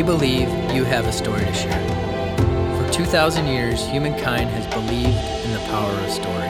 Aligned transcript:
We 0.00 0.06
believe 0.06 0.48
you 0.72 0.84
have 0.84 1.04
a 1.04 1.12
story 1.12 1.44
to 1.44 1.52
share. 1.52 2.86
For 2.86 2.90
2,000 2.90 3.46
years, 3.46 3.86
humankind 3.86 4.48
has 4.48 4.66
believed 4.68 5.44
in 5.44 5.52
the 5.52 5.58
power 5.68 5.92
of 5.92 6.10
story. 6.10 6.48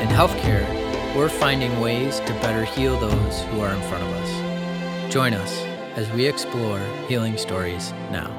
In 0.00 0.08
healthcare, 0.08 0.66
we're 1.14 1.28
finding 1.28 1.80
ways 1.80 2.20
to 2.20 2.32
better 2.40 2.64
heal 2.64 2.98
those 2.98 3.42
who 3.42 3.60
are 3.60 3.74
in 3.74 3.82
front 3.82 4.04
of 4.04 4.10
us. 4.14 5.12
Join 5.12 5.34
us 5.34 5.52
as 5.96 6.10
we 6.12 6.24
explore 6.24 6.80
healing 7.08 7.36
stories 7.36 7.92
now. 8.10 8.30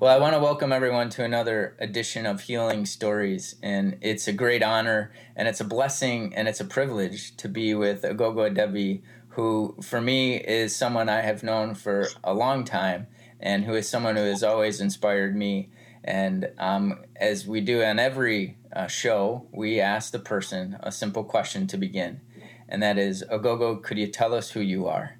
Well, 0.00 0.14
I 0.14 0.18
want 0.18 0.34
to 0.34 0.38
welcome 0.38 0.70
everyone 0.70 1.08
to 1.10 1.24
another 1.24 1.76
edition 1.78 2.26
of 2.26 2.42
Healing 2.42 2.84
Stories, 2.84 3.54
and 3.62 3.96
it's 4.02 4.28
a 4.28 4.34
great 4.34 4.62
honor 4.62 5.12
and 5.34 5.48
it's 5.48 5.62
a 5.62 5.64
blessing 5.64 6.34
and 6.34 6.46
it's 6.46 6.60
a 6.60 6.64
privilege 6.66 7.34
to 7.38 7.48
be 7.48 7.74
with 7.74 8.02
Aghogho 8.02 8.54
Edevbie, 8.54 9.00
who 9.34 9.76
for 9.82 10.00
me 10.00 10.36
is 10.36 10.74
someone 10.74 11.08
I 11.08 11.20
have 11.22 11.42
known 11.42 11.74
for 11.74 12.06
a 12.22 12.32
long 12.32 12.64
time 12.64 13.08
and 13.40 13.64
who 13.64 13.74
is 13.74 13.88
someone 13.88 14.16
who 14.16 14.22
has 14.22 14.42
always 14.42 14.80
inspired 14.80 15.34
me. 15.34 15.70
And 16.04 16.50
um, 16.58 17.02
as 17.16 17.46
we 17.46 17.60
do 17.60 17.82
on 17.82 17.98
every 17.98 18.58
uh, 18.74 18.86
show, 18.86 19.48
we 19.52 19.80
ask 19.80 20.12
the 20.12 20.18
person 20.18 20.76
a 20.80 20.92
simple 20.92 21.24
question 21.24 21.66
to 21.68 21.76
begin, 21.76 22.20
and 22.68 22.82
that 22.82 22.98
is, 22.98 23.24
Aghogho, 23.30 23.82
could 23.82 23.98
you 23.98 24.06
tell 24.06 24.34
us 24.34 24.50
who 24.50 24.60
you 24.60 24.86
are? 24.86 25.18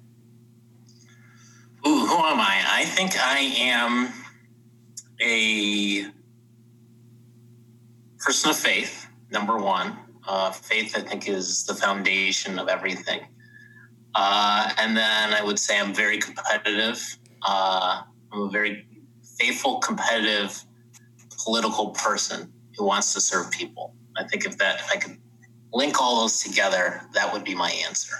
Ooh, 1.87 2.05
who 2.05 2.17
am 2.17 2.39
I? 2.39 2.63
I 2.67 2.85
think 2.85 3.13
I 3.19 3.39
am 3.39 4.13
a 5.19 6.11
person 8.19 8.51
of 8.51 8.57
faith, 8.57 9.07
number 9.31 9.57
one. 9.57 9.97
Uh, 10.27 10.51
faith, 10.51 10.95
I 10.95 11.01
think, 11.01 11.27
is 11.27 11.65
the 11.65 11.73
foundation 11.73 12.59
of 12.59 12.67
everything. 12.67 13.21
Uh, 14.15 14.71
and 14.77 14.95
then 14.95 15.33
I 15.33 15.43
would 15.43 15.59
say 15.59 15.77
I'm 15.77 15.93
very 15.93 16.17
competitive. 16.17 17.17
Uh, 17.41 18.01
I'm 18.31 18.41
a 18.41 18.49
very 18.49 18.87
faithful, 19.37 19.79
competitive, 19.79 20.63
political 21.43 21.89
person 21.89 22.51
who 22.77 22.85
wants 22.85 23.13
to 23.13 23.21
serve 23.21 23.51
people. 23.51 23.93
I 24.17 24.23
think 24.23 24.45
if 24.45 24.57
that, 24.57 24.79
if 24.79 24.89
I 24.91 24.95
could 24.95 25.17
link 25.73 26.01
all 26.01 26.21
those 26.21 26.41
together, 26.41 27.01
that 27.13 27.31
would 27.33 27.43
be 27.43 27.53
my 27.53 27.71
answer. 27.87 28.15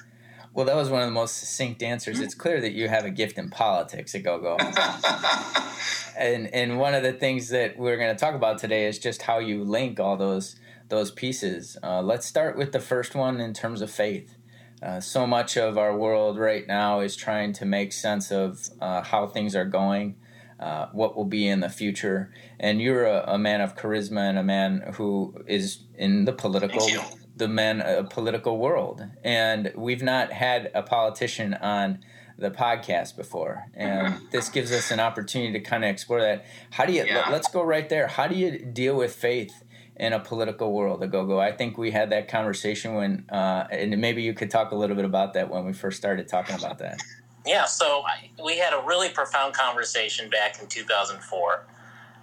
Well, 0.53 0.65
that 0.65 0.75
was 0.75 0.89
one 0.89 1.01
of 1.01 1.07
the 1.07 1.13
most 1.13 1.37
succinct 1.37 1.83
answers. 1.83 2.19
It's 2.19 2.35
clear 2.35 2.61
that 2.61 2.71
you 2.71 2.87
have 2.87 3.03
a 3.03 3.09
gift 3.09 3.37
in 3.37 3.49
politics 3.49 4.13
Aghogho. 4.13 4.57
and 6.17 6.47
and 6.53 6.79
one 6.79 6.93
of 6.93 7.03
the 7.03 7.11
things 7.11 7.49
that 7.49 7.77
we're 7.77 7.97
going 7.97 8.15
to 8.15 8.19
talk 8.19 8.35
about 8.35 8.57
today 8.57 8.85
is 8.85 8.97
just 8.97 9.23
how 9.23 9.39
you 9.39 9.65
link 9.65 9.99
all 9.99 10.15
those 10.15 10.55
those 10.87 11.11
pieces. 11.11 11.75
Uh, 11.83 12.01
let's 12.01 12.25
start 12.25 12.57
with 12.57 12.71
the 12.71 12.79
first 12.79 13.15
one 13.15 13.41
in 13.41 13.53
terms 13.53 13.81
of 13.81 13.91
faith. 13.91 14.37
Uh, 14.85 14.99
so 14.99 15.25
much 15.25 15.57
of 15.57 15.79
our 15.79 15.97
world 15.97 16.37
right 16.37 16.67
now 16.67 16.99
is 16.99 17.15
trying 17.15 17.51
to 17.51 17.65
make 17.65 17.91
sense 17.91 18.31
of 18.31 18.69
uh, 18.79 19.01
how 19.01 19.25
things 19.25 19.55
are 19.55 19.65
going, 19.65 20.15
uh, 20.59 20.85
what 20.91 21.15
will 21.15 21.25
be 21.25 21.47
in 21.47 21.59
the 21.59 21.69
future. 21.69 22.31
And 22.59 22.79
you're 22.79 23.05
a, 23.05 23.23
a, 23.29 23.37
man 23.39 23.61
of 23.61 23.75
charisma 23.75 24.29
and 24.29 24.37
a 24.37 24.43
man 24.43 24.93
who 24.95 25.33
is 25.47 25.79
in 25.95 26.25
the 26.25 26.33
political 26.33 26.87
the 27.35 27.47
man 27.47 27.81
a 27.81 28.03
political 28.03 28.59
world. 28.59 29.03
And 29.23 29.73
we've 29.75 30.03
not 30.03 30.31
had 30.31 30.69
a 30.75 30.83
politician 30.83 31.55
on 31.55 31.99
the 32.37 32.51
podcast 32.51 33.15
before 33.15 33.69
and 33.75 34.19
this 34.31 34.49
gives 34.49 34.69
us 34.73 34.91
an 34.91 34.99
opportunity 34.99 35.53
to 35.53 35.59
kind 35.61 35.85
of 35.85 35.89
explore 35.89 36.19
that 36.19 36.45
how 36.71 36.85
do 36.85 36.91
you 36.91 37.05
yeah. 37.05 37.29
let, 37.29 37.45
us 37.45 37.47
go 37.49 37.63
right 37.63 37.87
there 37.87 38.07
how 38.07 38.27
do 38.27 38.35
you 38.35 38.59
deal 38.59 38.93
with 38.97 39.15
faith 39.15 39.63
in 39.97 40.13
a 40.13 40.19
political 40.19 40.73
world 40.73 41.01
Aghogho 41.01 41.39
i 41.39 41.51
think 41.51 41.77
we 41.77 41.91
had 41.91 42.09
that 42.09 42.27
conversation 42.27 42.95
when 42.95 43.25
uh, 43.29 43.67
and 43.71 43.99
maybe 43.99 44.21
you 44.21 44.33
could 44.33 44.49
talk 44.49 44.71
a 44.71 44.75
little 44.75 44.95
bit 44.95 45.05
about 45.05 45.33
that 45.33 45.49
when 45.49 45.65
we 45.65 45.73
first 45.73 45.97
started 45.97 46.27
talking 46.27 46.55
about 46.55 46.79
that. 46.79 47.01
Yeah 47.45 47.65
so 47.65 48.03
I, 48.05 48.29
we 48.43 48.57
had 48.57 48.73
a 48.73 48.83
really 48.85 49.09
profound 49.09 49.53
conversation 49.53 50.29
back 50.29 50.61
in 50.61 50.67
2004 50.67 51.65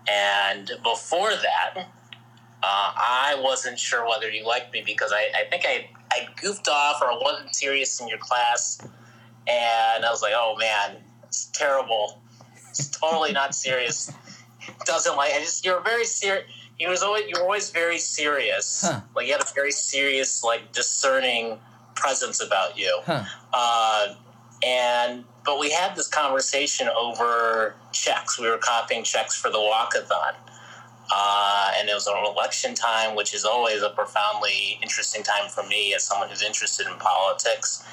and 0.09 0.71
before 0.83 1.31
that 1.31 1.75
uh, 1.77 1.87
i 2.62 3.41
wasn't 3.43 3.78
sure 3.78 4.06
whether 4.09 4.28
you 4.31 4.47
liked 4.47 4.72
me 4.72 4.83
because 4.84 5.12
i, 5.12 5.31
I 5.34 5.49
think 5.49 5.65
I, 5.66 5.89
I 6.12 6.28
goofed 6.41 6.69
off 6.69 7.00
or 7.00 7.10
I 7.10 7.19
wasn't 7.21 7.54
serious 7.54 8.00
in 8.00 8.09
your 8.09 8.19
class. 8.19 8.81
And 9.49 10.04
i 10.04 10.10
was 10.10 10.22
like 10.22 10.34
oh 10.37 10.56
man 10.59 10.99
it's 11.25 11.47
terrible. 11.47 12.21
It's 12.69 12.89
totally 12.91 13.33
not 13.33 13.54
serious. 13.54 14.12
Doesn't 14.84 15.16
like 15.16 15.33
i 15.33 15.39
just 15.39 15.65
you're 15.65 15.81
very 15.81 16.04
serious 16.04 16.44
he 16.82 16.88
was 16.88 17.00
always 17.04 17.28
you 17.28 17.34
were 17.37 17.43
always 17.43 17.70
very 17.70 17.98
serious. 17.98 18.82
Huh. 18.84 19.00
Like 19.15 19.26
you 19.26 19.32
had 19.32 19.41
a 19.41 19.54
very 19.54 19.70
serious, 19.70 20.43
like 20.43 20.72
discerning 20.72 21.59
presence 21.94 22.43
about 22.43 22.76
you. 22.76 23.00
Huh. 23.06 23.22
Uh, 23.53 24.15
and 24.66 25.25
but 25.44 25.60
we 25.60 25.71
had 25.71 25.94
this 25.94 26.09
conversation 26.09 26.88
over 26.88 27.76
checks. 27.92 28.37
We 28.37 28.50
were 28.50 28.59
copying 28.59 29.04
checks 29.04 29.37
for 29.37 29.48
the 29.48 29.59
walkathon. 29.59 30.34
Uh, 31.15 31.72
and 31.78 31.88
it 31.88 31.94
was 31.94 32.09
an 32.09 32.16
election 32.25 32.75
time, 32.75 33.15
which 33.15 33.32
is 33.32 33.44
always 33.44 33.82
a 33.82 33.91
profoundly 33.91 34.78
interesting 34.82 35.22
time 35.22 35.48
for 35.48 35.62
me 35.69 35.94
as 35.94 36.03
someone 36.03 36.28
who's 36.31 36.42
interested 36.42 36.88
in 36.88 36.94
politics. 36.98 37.87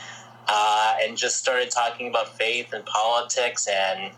Uh, 0.47 0.95
and 1.03 1.15
just 1.15 1.37
started 1.37 1.69
talking 1.69 2.07
about 2.07 2.35
faith 2.35 2.73
and 2.73 2.83
politics 2.85 3.67
and 3.67 4.11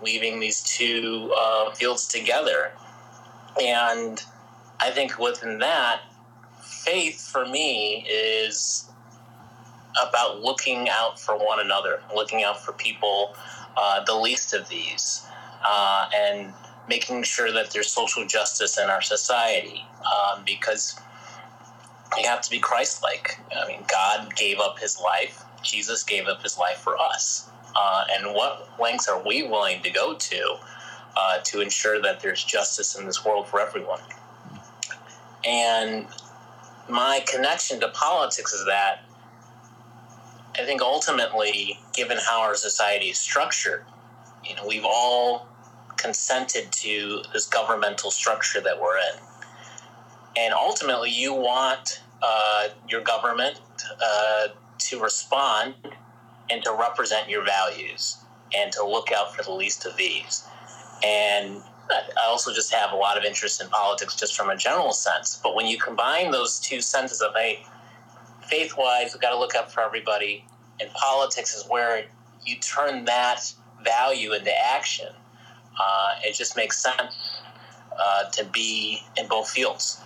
weaving 0.00 0.38
these 0.38 0.62
two 0.62 1.34
uh, 1.36 1.72
fields 1.72 2.06
together. 2.06 2.70
And 3.60 4.22
I 4.80 4.90
think 4.90 5.18
within 5.18 5.58
that, 5.58 6.02
faith 6.60 7.28
for 7.30 7.46
me 7.46 8.06
is 8.08 8.88
about 10.00 10.40
looking 10.40 10.88
out 10.88 11.18
for 11.18 11.36
one 11.36 11.60
another, 11.60 12.02
looking 12.14 12.42
out 12.42 12.60
for 12.64 12.72
people, 12.72 13.34
uh, 13.76 14.04
the 14.04 14.14
least 14.14 14.54
of 14.54 14.68
these, 14.68 15.26
uh, 15.64 16.08
and 16.14 16.52
making 16.88 17.22
sure 17.22 17.52
that 17.52 17.70
there's 17.70 17.88
social 17.88 18.26
justice 18.26 18.78
in 18.78 18.90
our 18.90 19.02
society 19.02 19.84
um, 20.04 20.42
because 20.44 20.98
you 22.18 22.26
have 22.26 22.40
to 22.40 22.50
be 22.50 22.58
Christ 22.58 23.02
like. 23.02 23.38
I 23.56 23.66
mean, 23.68 23.84
God 23.90 24.34
gave 24.36 24.58
up 24.58 24.78
his 24.78 25.00
life, 25.00 25.44
Jesus 25.62 26.02
gave 26.02 26.26
up 26.26 26.42
his 26.42 26.58
life 26.58 26.78
for 26.78 26.98
us. 26.98 27.48
Uh, 27.74 28.04
and 28.10 28.34
what 28.34 28.68
lengths 28.78 29.08
are 29.08 29.22
we 29.24 29.42
willing 29.44 29.82
to 29.82 29.90
go 29.90 30.14
to 30.14 30.56
uh, 31.16 31.38
to 31.44 31.60
ensure 31.60 32.00
that 32.02 32.20
there's 32.20 32.42
justice 32.42 32.98
in 32.98 33.06
this 33.06 33.24
world 33.24 33.46
for 33.48 33.60
everyone. 33.60 34.00
And 35.44 36.06
my 36.88 37.24
connection 37.26 37.80
to 37.80 37.88
politics 37.88 38.52
is 38.52 38.64
that 38.66 39.04
I 40.58 40.64
think 40.64 40.82
ultimately, 40.82 41.78
given 41.94 42.18
how 42.18 42.42
our 42.42 42.54
society 42.54 43.06
is 43.06 43.18
structured, 43.18 43.84
you 44.44 44.54
know, 44.54 44.66
we've 44.66 44.84
all 44.84 45.48
consented 45.96 46.70
to 46.72 47.22
this 47.32 47.46
governmental 47.46 48.10
structure 48.10 48.60
that 48.60 48.78
we're 48.80 48.98
in. 48.98 49.18
And 50.36 50.52
ultimately, 50.52 51.10
you 51.10 51.32
want 51.32 52.02
uh, 52.22 52.68
your 52.88 53.00
government 53.00 53.60
uh, 54.02 54.48
to 54.78 55.00
respond 55.00 55.74
and 56.50 56.62
to 56.64 56.76
represent 56.78 57.28
your 57.30 57.44
values 57.44 58.18
and 58.54 58.70
to 58.72 58.84
look 58.84 59.10
out 59.12 59.34
for 59.34 59.42
the 59.42 59.52
least 59.52 59.86
of 59.86 59.96
these. 59.96 60.44
And 61.04 61.62
I 61.90 62.26
also 62.26 62.52
just 62.52 62.72
have 62.72 62.92
a 62.92 62.96
lot 62.96 63.18
of 63.18 63.24
interest 63.24 63.60
in 63.60 63.68
politics 63.68 64.14
just 64.14 64.36
from 64.36 64.50
a 64.50 64.56
general 64.56 64.92
sense. 64.92 65.40
But 65.42 65.54
when 65.54 65.66
you 65.66 65.78
combine 65.78 66.30
those 66.30 66.60
two 66.60 66.80
senses 66.80 67.20
of, 67.20 67.32
hey, 67.34 67.64
faith 68.48 68.76
wise, 68.76 69.12
we've 69.12 69.20
got 69.20 69.30
to 69.30 69.38
look 69.38 69.54
up 69.54 69.70
for 69.70 69.80
everybody, 69.80 70.44
and 70.80 70.90
politics 70.92 71.54
is 71.54 71.64
where 71.68 72.04
you 72.44 72.56
turn 72.56 73.04
that 73.04 73.52
value 73.84 74.32
into 74.32 74.52
action, 74.64 75.08
uh, 75.80 76.14
it 76.24 76.34
just 76.34 76.56
makes 76.56 76.82
sense 76.82 77.42
uh, 77.98 78.24
to 78.30 78.44
be 78.44 79.00
in 79.16 79.26
both 79.28 79.50
fields. 79.50 80.00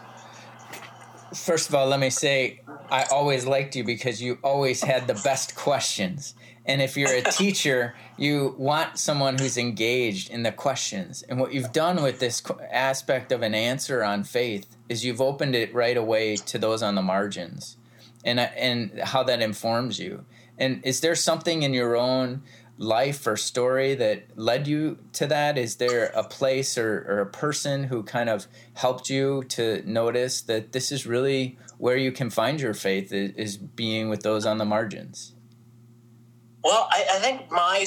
First 1.35 1.69
of 1.69 1.75
all, 1.75 1.87
let 1.87 2.01
me 2.01 2.11
say 2.11 2.61
I 2.91 3.05
always 3.11 3.47
liked 3.47 3.75
you 3.77 3.85
because 3.85 4.23
you 4.23 4.39
always 4.43 4.83
had 4.83 5.07
the 5.07 5.15
best 5.15 5.57
questions. 5.57 6.35
And 6.67 6.83
if 6.83 6.97
you're 6.97 7.15
a 7.15 7.23
teacher, 7.23 7.95
you 8.17 8.55
want 8.59 8.99
someone 8.99 9.39
who's 9.39 9.57
engaged 9.57 10.31
in 10.31 10.43
the 10.43 10.51
questions. 10.51 11.23
And 11.29 11.39
what 11.39 11.55
you've 11.55 11.73
done 11.73 12.03
with 12.03 12.19
this 12.19 12.43
aspect 12.71 13.31
of 13.31 13.43
an 13.43 13.55
answer 13.55 14.03
on 14.03 14.25
faith 14.25 14.77
is 14.89 15.05
you've 15.05 15.21
opened 15.21 15.55
it 15.55 15.73
right 15.73 15.97
away 15.97 16.37
to 16.37 16.59
those 16.59 16.83
on 16.83 16.97
the 16.97 17.03
margins 17.03 17.77
and, 18.25 18.41
uh, 18.41 18.49
and 18.57 18.99
how 19.01 19.23
that 19.23 19.41
informs 19.41 20.01
you. 20.01 20.25
And 20.59 20.85
is 20.85 21.01
there 21.01 21.15
something 21.15 21.63
in 21.63 21.73
your 21.73 21.97
own 21.97 22.43
life 22.79 23.27
or 23.27 23.37
story 23.37 23.95
that 23.95 24.25
led 24.37 24.67
you 24.67 24.99
to 25.13 25.27
that? 25.29 25.57
Is 25.57 25.77
there 25.77 26.07
a 26.07 26.25
place 26.25 26.77
or, 26.77 27.07
or 27.09 27.21
a 27.21 27.27
person 27.27 27.85
who 27.85 28.03
kind 28.03 28.29
of 28.29 28.49
helped 28.75 29.09
you 29.09 29.45
to 29.51 29.83
notice 29.89 30.41
that 30.43 30.73
this 30.73 30.91
is 30.91 31.07
really 31.07 31.59
where 31.79 31.97
you 31.97 32.11
can 32.11 32.29
find 32.29 32.61
your 32.61 32.75
faith 32.75 33.13
is 33.13 33.57
being 33.57 34.09
with 34.09 34.23
those 34.23 34.45
on 34.45 34.59
the 34.59 34.65
margins? 34.65 35.36
Well, 36.67 36.89
I, 36.91 37.07
I 37.15 37.19
think 37.21 37.49
my 37.49 37.87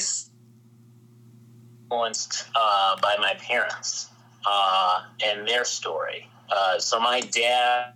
influenced 1.90 2.48
uh, 2.54 2.96
by 3.02 3.16
my 3.18 3.34
parents 3.34 4.08
uh, 4.46 5.02
and 5.22 5.46
their 5.46 5.64
story. 5.64 6.26
Uh, 6.50 6.78
so 6.78 6.98
my 6.98 7.20
dad, 7.20 7.92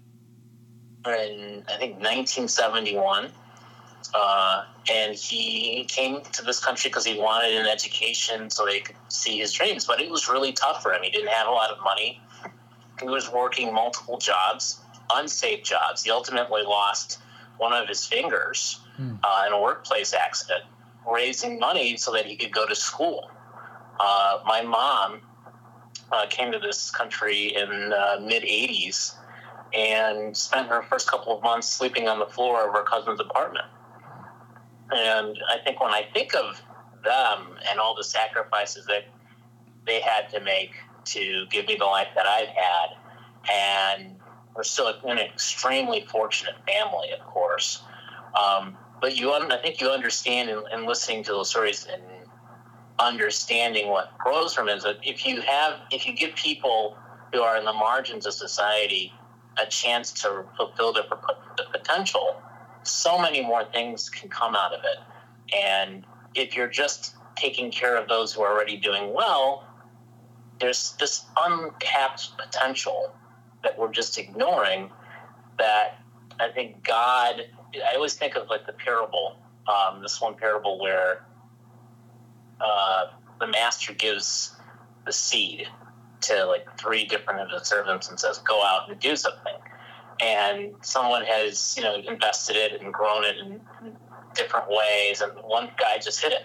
in 1.07 1.65
I 1.69 1.77
think 1.79 1.95
1971, 1.95 3.33
Uh, 4.13 4.65
and 4.93 5.17
he 5.17 5.85
came 5.89 6.21
to 6.21 6.45
this 6.45 6.61
country 6.61 6.89
because 6.91 7.07
he 7.07 7.19
wanted 7.19 7.55
an 7.57 7.67
education 7.67 8.51
so 8.51 8.67
they 8.67 8.81
could 8.81 8.97
see 9.09 9.39
his 9.39 9.53
dreams. 9.53 9.87
But 9.87 10.01
it 10.01 10.11
was 10.11 10.29
really 10.29 10.53
tough 10.53 10.83
for 10.83 10.93
him. 10.93 11.03
He 11.03 11.11
didn't 11.11 11.33
have 11.33 11.49
a 11.49 11.51
lot 11.51 11.71
of 11.71 11.79
money. 11.83 12.21
He 13.01 13.09
was 13.09 13.33
working 13.33 13.73
multiple 13.73 14.19
jobs, 14.19 14.79
unsafe 15.13 15.65
jobs. 15.65 16.05
He 16.05 16.11
ultimately 16.11 16.63
lost 16.63 17.19
one 17.57 17.73
of 17.73 17.89
his 17.89 18.07
fingers 18.07 18.79
hmm. 18.97 19.15
uh, 19.25 19.45
in 19.47 19.53
a 19.53 19.61
workplace 19.61 20.13
accident, 20.15 20.65
raising 21.11 21.59
money 21.59 21.97
so 21.97 22.13
that 22.13 22.27
he 22.27 22.37
could 22.37 22.53
go 22.53 22.67
to 22.67 22.75
school. 22.75 23.31
Uh, 23.99 24.39
my 24.47 24.63
mom 24.63 25.21
uh, 26.13 26.27
came 26.29 26.53
to 26.53 26.59
this 26.59 26.91
country 26.91 27.55
in 27.55 27.93
uh, 27.93 28.17
mid 28.21 28.43
80s 28.43 29.15
and 29.73 30.37
spent 30.37 30.69
her 30.69 30.83
first 30.83 31.11
couple 31.11 31.37
of 31.37 31.43
months 31.43 31.69
sleeping 31.69 32.09
on 32.09 32.19
the 32.19 32.27
floor 32.27 32.69
of 32.69 32.75
her 32.75 32.85
cousin's 32.85 33.21
apartment. 33.21 33.67
And 34.91 35.39
I 35.49 35.59
think 35.65 35.81
when 35.81 35.91
I 35.91 36.07
think 36.13 36.35
of 36.35 36.61
them 37.03 37.57
and 37.69 37.81
all 37.81 37.95
the 37.95 38.05
sacrifices 38.05 38.87
that 38.87 39.05
they 39.87 40.01
had 40.01 40.29
to 40.31 40.41
make 40.41 40.73
to 41.07 41.47
give 41.51 41.67
me 41.67 41.77
the 41.77 41.85
life 41.85 42.09
that 42.15 42.27
I've 42.27 42.49
had, 42.49 42.97
and 43.51 44.17
we're 44.55 44.63
still 44.63 44.89
an 44.89 45.19
extremely 45.19 46.07
fortunate 46.09 46.55
family, 46.67 47.11
of 47.11 47.21
course. 47.27 47.83
Um, 48.41 48.77
but 49.05 49.19
you, 49.19 49.31
I 49.35 49.59
think 49.59 49.83
you 49.83 49.91
understand 49.91 50.49
in, 50.49 50.63
in 50.73 50.87
listening 50.87 51.23
to 51.25 51.33
those 51.33 51.51
stories 51.51 51.87
and 51.93 52.03
understanding 52.99 53.89
what 53.89 54.17
grows 54.17 54.55
from 54.55 54.67
it 54.71 54.79
is 54.79 54.87
if 55.03 55.27
you 55.27 55.43
have, 55.43 55.75
if 55.91 56.07
you 56.07 56.15
give 56.15 56.35
people 56.37 56.97
who 57.31 57.43
are 57.43 57.59
in 57.59 57.67
the 57.67 57.73
margins 57.75 58.25
of 58.25 58.33
society 58.33 59.13
a 59.63 59.67
chance 59.67 60.11
to 60.23 60.47
fulfill 60.57 60.95
their 60.95 61.05
potential, 61.71 62.41
so 62.83 63.19
many 63.19 63.43
more 63.43 63.67
things 63.75 64.09
can 64.09 64.31
come 64.31 64.57
out 64.57 64.73
of 64.73 64.81
it. 64.81 65.55
And 65.55 66.07
if 66.35 66.57
you're 66.57 66.67
just 66.67 67.15
taking 67.37 67.71
care 67.71 67.99
of 67.99 68.09
those 68.09 68.33
who 68.33 68.41
are 68.41 68.55
already 68.55 68.79
doing 68.79 69.13
well, 69.13 69.69
there's 70.61 70.93
this 70.99 71.27
untapped 71.39 72.39
potential 72.39 73.15
that 73.65 73.79
we're 73.79 73.93
just 73.93 74.17
ignoring 74.17 74.89
that 75.59 75.99
I 76.41 76.49
think 76.49 76.83
God, 76.83 77.43
I 77.83 77.95
always 77.95 78.15
think 78.15 78.37
of 78.37 78.49
like 78.49 78.67
the 78.67 78.73
parable, 78.73 79.37
um, 79.67 80.03
this 80.03 80.21
one 80.21 80.35
parable 80.35 80.81
where 80.81 81.25
uh, 82.61 83.07
the 83.41 83.47
master 83.47 83.93
gives 83.93 84.55
the 85.07 85.13
seed 85.13 85.67
to 86.23 86.45
like 86.47 86.79
three 86.79 87.05
different 87.05 87.41
of 87.41 87.51
the 87.51 87.65
servants 87.65 88.09
and 88.09 88.19
says, 88.19 88.39
go 88.39 88.63
out 88.65 88.91
and 88.91 88.99
do 89.01 89.17
something. 89.17 89.55
And 90.21 90.75
someone 90.83 91.25
has, 91.25 91.75
you 91.77 91.83
know, 91.83 91.97
invested 91.97 92.57
it 92.57 92.81
and 92.81 92.93
grown 92.93 93.25
it 93.25 93.37
in 93.39 93.61
different 94.35 94.67
ways, 94.69 95.21
and 95.21 95.33
one 95.43 95.71
guy 95.79 95.99
just 95.99 96.23
hit 96.23 96.33
it. 96.33 96.43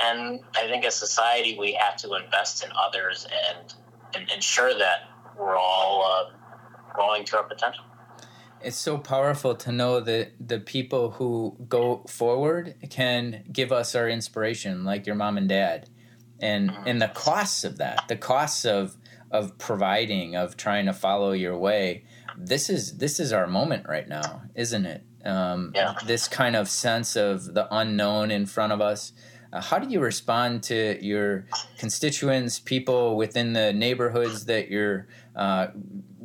And 0.00 0.40
I 0.56 0.66
think 0.66 0.84
as 0.84 0.94
society, 0.94 1.56
we 1.58 1.74
have 1.74 1.96
to 1.98 2.14
invest 2.14 2.64
in 2.64 2.70
others 2.76 3.26
and, 3.48 3.74
and 4.16 4.30
ensure 4.30 4.76
that 4.76 5.08
we're 5.38 5.56
all 5.56 6.04
uh, 6.04 6.94
growing 6.94 7.24
to 7.26 7.36
our 7.36 7.44
potential. 7.44 7.84
It's 8.64 8.76
so 8.76 8.98
powerful 8.98 9.54
to 9.56 9.72
know 9.72 10.00
that 10.00 10.32
the 10.40 10.60
people 10.60 11.12
who 11.12 11.56
go 11.68 12.04
forward 12.08 12.74
can 12.90 13.44
give 13.52 13.72
us 13.72 13.94
our 13.94 14.08
inspiration, 14.08 14.84
like 14.84 15.06
your 15.06 15.16
mom 15.16 15.36
and 15.36 15.48
dad, 15.48 15.88
and 16.40 16.70
mm-hmm. 16.70 16.88
and 16.88 17.02
the 17.02 17.08
costs 17.08 17.64
of 17.64 17.78
that, 17.78 18.04
the 18.08 18.16
costs 18.16 18.64
of 18.64 18.96
of 19.30 19.58
providing, 19.58 20.36
of 20.36 20.56
trying 20.56 20.86
to 20.86 20.92
follow 20.92 21.32
your 21.32 21.58
way. 21.58 22.04
This 22.36 22.70
is 22.70 22.98
this 22.98 23.20
is 23.20 23.32
our 23.32 23.46
moment 23.46 23.86
right 23.88 24.08
now, 24.08 24.42
isn't 24.54 24.86
it? 24.86 25.02
Um, 25.24 25.72
yeah. 25.74 25.94
This 26.06 26.28
kind 26.28 26.54
of 26.54 26.68
sense 26.68 27.16
of 27.16 27.54
the 27.54 27.66
unknown 27.74 28.30
in 28.30 28.46
front 28.46 28.72
of 28.72 28.80
us 28.80 29.12
uh, 29.54 29.60
how 29.60 29.78
do 29.78 29.88
you 29.88 30.00
respond 30.00 30.64
to 30.64 30.98
your 31.00 31.46
constituents, 31.78 32.58
people 32.58 33.16
within 33.16 33.52
the 33.52 33.72
neighborhoods 33.72 34.46
that 34.46 34.68
you're 34.68 35.06
uh, 35.36 35.68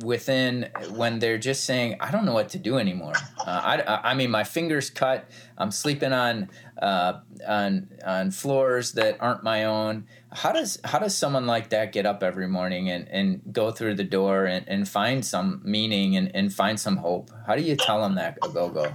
within, 0.02 0.68
when 0.90 1.20
they're 1.20 1.38
just 1.38 1.62
saying, 1.62 1.96
"I 2.00 2.10
don't 2.10 2.24
know 2.24 2.34
what 2.34 2.48
to 2.50 2.58
do 2.58 2.76
anymore"? 2.78 3.12
Uh, 3.38 3.82
I, 3.86 4.10
I 4.10 4.14
mean, 4.14 4.32
my 4.32 4.42
fingers 4.42 4.90
cut. 4.90 5.30
I'm 5.56 5.70
sleeping 5.70 6.12
on 6.12 6.50
uh, 6.82 7.20
on 7.46 7.88
on 8.04 8.32
floors 8.32 8.92
that 8.94 9.16
aren't 9.20 9.44
my 9.44 9.64
own. 9.64 10.06
How 10.32 10.50
does 10.50 10.80
how 10.84 10.98
does 10.98 11.16
someone 11.16 11.46
like 11.46 11.70
that 11.70 11.92
get 11.92 12.06
up 12.06 12.24
every 12.24 12.48
morning 12.48 12.90
and, 12.90 13.08
and 13.08 13.40
go 13.52 13.70
through 13.70 13.94
the 13.94 14.04
door 14.04 14.46
and, 14.46 14.68
and 14.68 14.88
find 14.88 15.24
some 15.24 15.60
meaning 15.64 16.16
and, 16.16 16.34
and 16.34 16.52
find 16.52 16.80
some 16.80 16.96
hope? 16.96 17.30
How 17.46 17.54
do 17.54 17.62
you 17.62 17.76
tell 17.76 18.02
them 18.02 18.16
that 18.16 18.40
go 18.40 18.68
go? 18.68 18.92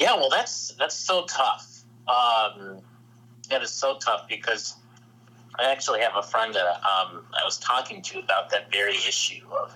Yeah, 0.00 0.14
well, 0.14 0.30
that's 0.30 0.74
that's 0.78 0.94
so 0.94 1.26
tough 1.26 1.75
um, 2.08 2.80
it 3.50 3.62
is 3.62 3.70
so 3.70 3.98
tough 3.98 4.26
because 4.28 4.74
I 5.58 5.70
actually 5.70 6.00
have 6.00 6.12
a 6.16 6.22
friend 6.22 6.54
that 6.54 6.66
um, 6.66 7.24
I 7.34 7.44
was 7.44 7.58
talking 7.58 8.02
to 8.02 8.18
about 8.18 8.50
that 8.50 8.70
very 8.70 8.94
issue 8.94 9.46
of 9.60 9.74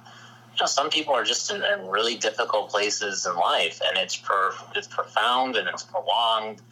you 0.54 0.60
know 0.60 0.66
some 0.66 0.90
people 0.90 1.14
are 1.14 1.24
just 1.24 1.50
in, 1.50 1.62
in 1.62 1.86
really 1.86 2.16
difficult 2.16 2.70
places 2.70 3.26
in 3.26 3.34
life 3.36 3.80
and 3.86 3.96
it's 3.96 4.16
per, 4.16 4.52
it's 4.74 4.88
profound 4.88 5.56
and 5.56 5.68
it's 5.68 5.82
prolonged. 5.82 6.62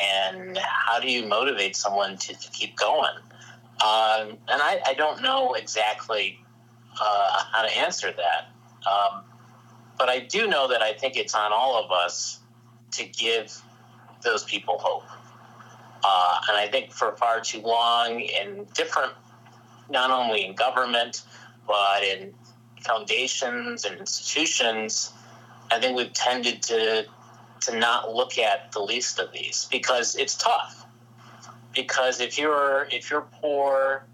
And 0.00 0.58
how 0.58 0.98
do 0.98 1.08
you 1.08 1.24
motivate 1.24 1.76
someone 1.76 2.16
to, 2.16 2.34
to 2.36 2.50
keep 2.50 2.76
going? 2.76 3.14
Um, 3.80 4.38
and 4.48 4.60
I, 4.60 4.80
I, 4.86 4.94
don't 4.94 5.22
know 5.22 5.54
exactly 5.54 6.40
uh, 7.00 7.44
how 7.52 7.62
to 7.62 7.76
answer 7.78 8.12
that. 8.12 8.48
Um, 8.90 9.24
but 9.98 10.08
I 10.08 10.20
do 10.20 10.46
know 10.46 10.68
that 10.68 10.82
I 10.82 10.92
think 10.94 11.16
it's 11.16 11.34
on 11.34 11.52
all 11.52 11.76
of 11.82 11.92
us 11.92 12.40
to 12.92 13.04
give 13.04 13.60
those 14.24 14.44
people 14.44 14.78
hope. 14.78 15.04
Uh, 16.04 16.38
and 16.48 16.58
I 16.58 16.68
think 16.68 16.92
for 16.92 17.12
far 17.16 17.40
too 17.40 17.60
long, 17.60 18.20
in 18.20 18.66
different, 18.74 19.12
not 19.88 20.10
only 20.10 20.44
in 20.44 20.54
government, 20.54 21.22
but 21.66 22.02
in 22.02 22.34
foundations 22.82 23.84
and 23.84 23.98
institutions, 23.98 25.12
I 25.70 25.80
think 25.80 25.96
we've 25.96 26.12
tended 26.12 26.62
to 26.64 27.06
to 27.62 27.78
not 27.78 28.12
look 28.12 28.38
at 28.38 28.72
the 28.72 28.80
least 28.80 29.18
of 29.18 29.32
these 29.32 29.66
because 29.70 30.16
it's 30.16 30.36
tough. 30.36 30.84
Because 31.74 32.20
if 32.20 32.38
you're 32.38 32.86
if 32.92 33.10
you're 33.10 33.26
poor, 33.40 34.04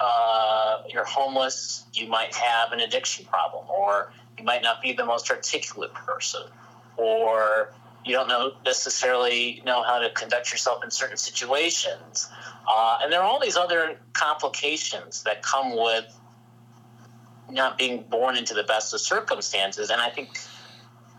uh, 0.00 0.82
you're 0.92 1.04
homeless, 1.04 1.84
you 1.92 2.08
might 2.08 2.34
have 2.34 2.72
an 2.72 2.80
addiction 2.80 3.26
problem, 3.26 3.66
or 3.68 4.12
you 4.38 4.44
might 4.44 4.62
not 4.62 4.80
be 4.80 4.94
the 4.94 5.04
most 5.04 5.30
articulate 5.30 5.92
person, 5.92 6.42
or 6.96 7.72
you 8.04 8.14
don't 8.14 8.28
know 8.28 8.52
necessarily 8.64 9.62
know 9.64 9.82
how 9.82 9.98
to 9.98 10.10
conduct 10.10 10.50
yourself 10.50 10.82
in 10.84 10.90
certain 10.90 11.16
situations. 11.16 12.28
Uh, 12.68 12.98
and 13.02 13.12
there 13.12 13.20
are 13.20 13.26
all 13.26 13.40
these 13.40 13.56
other 13.56 13.98
complications 14.12 15.22
that 15.24 15.42
come 15.42 15.76
with 15.76 16.04
not 17.50 17.76
being 17.76 18.02
born 18.02 18.36
into 18.36 18.54
the 18.54 18.62
best 18.62 18.94
of 18.94 19.00
circumstances. 19.00 19.90
And 19.90 20.00
I 20.00 20.10
think 20.10 20.38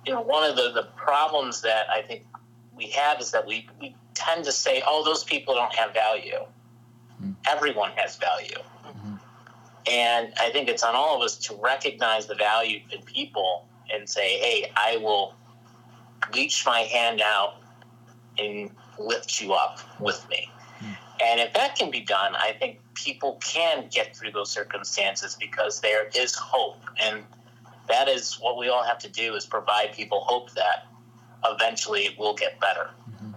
you 0.06 0.14
know 0.14 0.22
one 0.22 0.50
of 0.50 0.56
the, 0.56 0.72
the 0.72 0.88
problems 0.96 1.62
that 1.62 1.90
I 1.90 2.02
think 2.02 2.26
we 2.76 2.90
have 2.92 3.20
is 3.22 3.32
that 3.32 3.46
we, 3.46 3.68
we 3.80 3.96
tend 4.14 4.46
to 4.46 4.52
say, 4.52 4.84
oh, 4.86 5.04
those 5.04 5.24
people 5.24 5.54
don't 5.54 5.74
have 5.76 5.94
value. 5.94 6.40
Mm-hmm. 7.22 7.32
Everyone 7.48 7.92
has 7.96 8.16
value. 8.16 8.58
Mm-hmm. 8.86 9.16
And 9.90 10.34
I 10.40 10.50
think 10.52 10.70
it's 10.70 10.84
on 10.84 10.96
all 10.96 11.18
of 11.18 11.22
us 11.22 11.38
to 11.38 11.56
recognize 11.56 12.28
the 12.28 12.36
value 12.36 12.82
in 12.92 13.02
people 13.04 13.68
and 13.94 14.10
say, 14.10 14.40
hey, 14.40 14.72
I 14.76 14.98
will 14.98 15.36
reach 16.36 16.66
my 16.66 16.80
hand 16.82 17.22
out 17.22 17.56
and 18.38 18.72
lift 19.00 19.42
you 19.42 19.54
up 19.54 19.80
with 20.00 20.26
me. 20.30 20.50
Mm. 20.80 20.98
And 21.24 21.40
if 21.40 21.54
that 21.54 21.76
can 21.76 21.92
be 21.92 22.02
done, 22.02 22.36
I 22.36 22.54
think 22.54 22.80
people 22.94 23.40
can 23.42 23.88
get 23.92 24.16
through 24.16 24.32
those 24.32 24.52
circumstances 24.52 25.38
because 25.40 25.82
there 25.82 26.10
is 26.16 26.36
hope. 26.36 26.82
And 27.00 27.24
that 27.88 28.08
is 28.08 28.36
what 28.40 28.58
we 28.58 28.70
all 28.70 28.84
have 28.84 29.00
to 29.00 29.10
do 29.10 29.36
is 29.36 29.46
provide 29.46 29.94
people 29.94 30.22
hope 30.22 30.52
that 30.54 30.88
eventually 31.46 32.02
it 32.02 32.18
will 32.18 32.34
get 32.34 32.60
better. 32.60 32.90
Mm-hmm. 33.10 33.32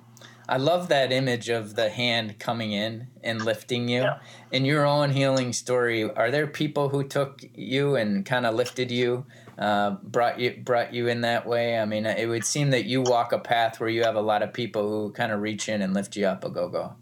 I 0.49 0.59
love 0.59 0.89
that 0.89 1.11
image 1.11 1.49
of 1.49 1.75
the 1.75 1.89
hand 1.89 2.39
coming 2.39 2.73
in 2.73 3.09
and 3.23 3.43
lifting 3.43 3.89
you. 3.89 4.03
Yeah. 4.03 4.19
In 4.53 4.65
your 4.65 4.85
own 4.85 5.11
healing 5.11 5.53
story, 5.53 6.05
are 6.05 6.31
there 6.31 6.47
people 6.47 6.91
who 6.91 7.03
took 7.03 7.43
you 7.55 7.97
and 7.97 8.27
kind 8.27 8.45
of 8.45 8.55
lifted 8.55 8.91
you 8.91 9.25
uh, 9.59 9.93
brought 10.03 10.41
you 10.41 10.61
brought 10.65 10.93
you 10.93 11.09
in 11.09 11.23
that 11.23 11.47
way? 11.47 11.79
I 11.79 11.85
mean, 11.85 12.07
it 12.07 12.29
would 12.29 12.45
seem 12.45 12.71
that 12.71 12.85
you 12.85 13.03
walk 13.03 13.33
a 13.33 13.39
path 13.39 13.81
where 13.81 13.89
you 13.89 14.03
have 14.03 14.17
a 14.17 14.23
lot 14.23 14.43
of 14.43 14.53
people 14.53 14.89
who 14.89 15.13
kind 15.13 15.33
of 15.33 15.41
reach 15.41 15.69
in 15.69 15.83
and 15.83 15.95
lift 15.95 16.17
you 16.17 16.27
up 16.27 16.43
Aghogho. 16.43 16.95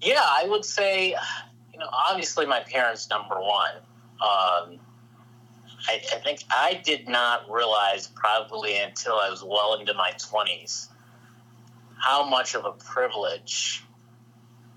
Yeah, 0.00 0.22
I 0.22 0.46
would 0.48 0.64
say, 0.64 1.08
you 1.72 1.78
know, 1.78 1.88
obviously 2.08 2.46
my 2.46 2.60
parents 2.60 3.10
number 3.10 3.40
one. 3.40 3.76
Um, 4.20 4.80
I, 5.88 6.00
I 6.12 6.18
think 6.22 6.40
I 6.50 6.80
did 6.84 7.08
not 7.08 7.50
realize 7.50 8.08
probably 8.08 8.78
until 8.78 9.14
I 9.14 9.30
was 9.30 9.42
well 9.42 9.74
into 9.74 9.94
my 9.94 10.12
twenties 10.18 10.88
how 11.98 12.28
much 12.28 12.54
of 12.54 12.64
a 12.64 12.72
privilege 12.72 13.82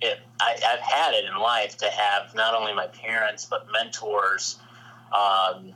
it, 0.01 0.19
I, 0.39 0.57
have 0.63 0.79
had 0.79 1.13
it 1.13 1.25
in 1.25 1.38
life 1.39 1.77
to 1.77 1.86
have 1.89 2.33
not 2.33 2.55
only 2.55 2.74
my 2.74 2.88
parents 2.88 3.45
but 3.45 3.67
mentors 3.71 4.57
um, 5.15 5.74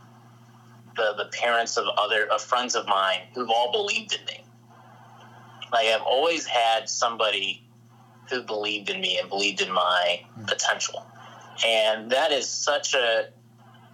the, 0.96 1.14
the 1.18 1.26
parents 1.26 1.78
of 1.78 1.86
other 1.98 2.28
of 2.32 2.42
friends 2.42 2.76
of 2.76 2.88
mine 2.88 3.20
who've 3.34 3.50
all 3.50 3.72
believed 3.72 4.14
in 4.14 4.26
me. 4.26 4.46
Like 5.72 5.88
I've 5.88 6.02
always 6.02 6.46
had 6.46 6.90
somebody 6.90 7.68
who 8.30 8.42
believed 8.42 8.90
in 8.90 9.02
me 9.02 9.20
and 9.20 9.30
believed 9.30 9.62
in 9.62 9.72
my 9.72 10.22
mm. 10.38 10.48
potential. 10.48 11.06
And 11.66 12.12
that 12.12 12.32
is 12.32 12.50
such 12.50 12.94
a 12.94 13.28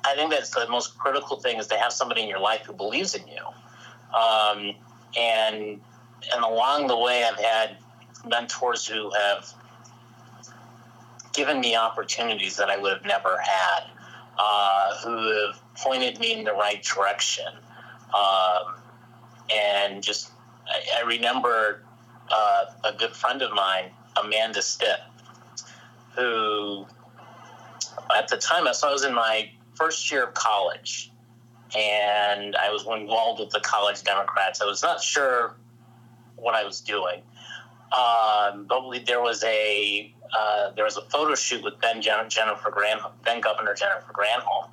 I 0.03 0.15
think 0.15 0.31
that's 0.31 0.50
the 0.50 0.67
most 0.67 0.98
critical 0.98 1.38
thing 1.39 1.60
is 1.60 1.67
to 1.67 1.77
have 1.77 1.93
somebody 1.93 2.24
in 2.24 2.29
your 2.29 2.39
life 2.39 2.65
who 2.65 2.74
believes 2.74 3.15
in 3.15 3.27
you. 3.27 3.46
Um, 4.17 4.75
and 5.17 5.81
and 6.34 6.43
along 6.43 6.88
the 6.88 6.98
way 6.98 7.24
I've 7.24 7.39
had 7.39 7.77
mentors 8.25 8.86
who 8.86 9.12
have 9.12 9.51
given 11.34 11.60
me 11.60 11.75
opportunities 11.75 12.58
that 12.58 12.70
I 12.70 12.77
would 12.77 12.93
have 12.93 13.05
never 13.05 13.38
had, 13.39 13.84
uh, 14.38 14.95
who 15.03 15.47
have 15.47 15.61
pointed 15.77 16.19
me 16.19 16.33
in 16.33 16.43
the 16.43 16.53
right 16.53 16.83
direction. 16.83 17.47
Um, 18.13 18.75
and 19.53 20.03
just, 20.03 20.31
I, 20.67 21.01
I 21.01 21.07
remember 21.07 21.83
uh, 22.29 22.65
a 22.83 22.93
good 22.93 23.11
friend 23.11 23.41
of 23.41 23.53
mine, 23.53 23.91
Amanda 24.17 24.61
Stitt, 24.61 25.00
who 26.15 26.85
at 28.15 28.27
the 28.27 28.38
time, 28.38 28.67
I 28.67 28.71
was 28.71 29.03
in 29.03 29.13
my 29.13 29.50
first 29.75 30.11
year 30.11 30.25
of 30.25 30.33
college 30.33 31.11
and 31.75 32.55
I 32.55 32.71
was 32.71 32.85
involved 32.85 33.39
with 33.39 33.50
the 33.51 33.61
college 33.61 34.03
Democrats. 34.03 34.61
I 34.61 34.65
was 34.65 34.81
not 34.81 35.01
sure 35.01 35.55
what 36.35 36.53
I 36.53 36.65
was 36.65 36.81
doing. 36.81 37.21
Um, 37.91 38.67
but 38.69 39.05
there 39.05 39.21
was 39.21 39.43
a 39.43 40.13
uh, 40.38 40.71
there 40.71 40.86
was 40.86 40.95
a 40.95 41.01
photo 41.01 41.36
shoot 41.36 41.62
with 41.62 41.79
then 41.81 42.01
Jennifer 42.01 42.71
Granholm, 42.71 43.12
then 43.25 43.41
Governor 43.41 43.74
Jennifer 43.74 44.13
Granholm, 44.13 44.69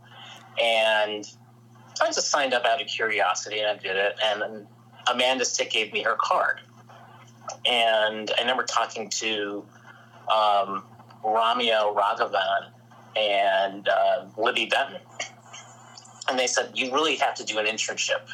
and 0.63 1.29
I 2.01 2.07
just 2.07 2.31
signed 2.31 2.55
up 2.55 2.65
out 2.65 2.81
of 2.81 2.87
curiosity 2.87 3.59
and 3.59 3.69
I 3.69 3.83
did 3.83 3.97
it. 3.97 4.15
And 4.25 4.69
Amanda 5.11 5.45
Stitt 5.45 5.71
gave 5.71 5.93
me 5.93 6.03
her 6.03 6.17
card, 6.21 6.61
and 7.67 8.31
I 8.39 8.41
remember 8.41 8.63
talking 8.63 9.11
to 9.11 9.65
um, 10.33 10.85
Ramya 11.25 11.97
Raghavan 11.97 12.71
and 13.17 13.89
uh, 13.89 14.27
Libby 14.37 14.67
Benton, 14.67 15.01
and 16.29 16.39
they 16.39 16.47
said 16.47 16.71
you 16.75 16.93
really 16.93 17.17
have 17.17 17.35
to 17.35 17.45
do 17.45 17.59
an 17.59 17.67
internship 17.67 18.31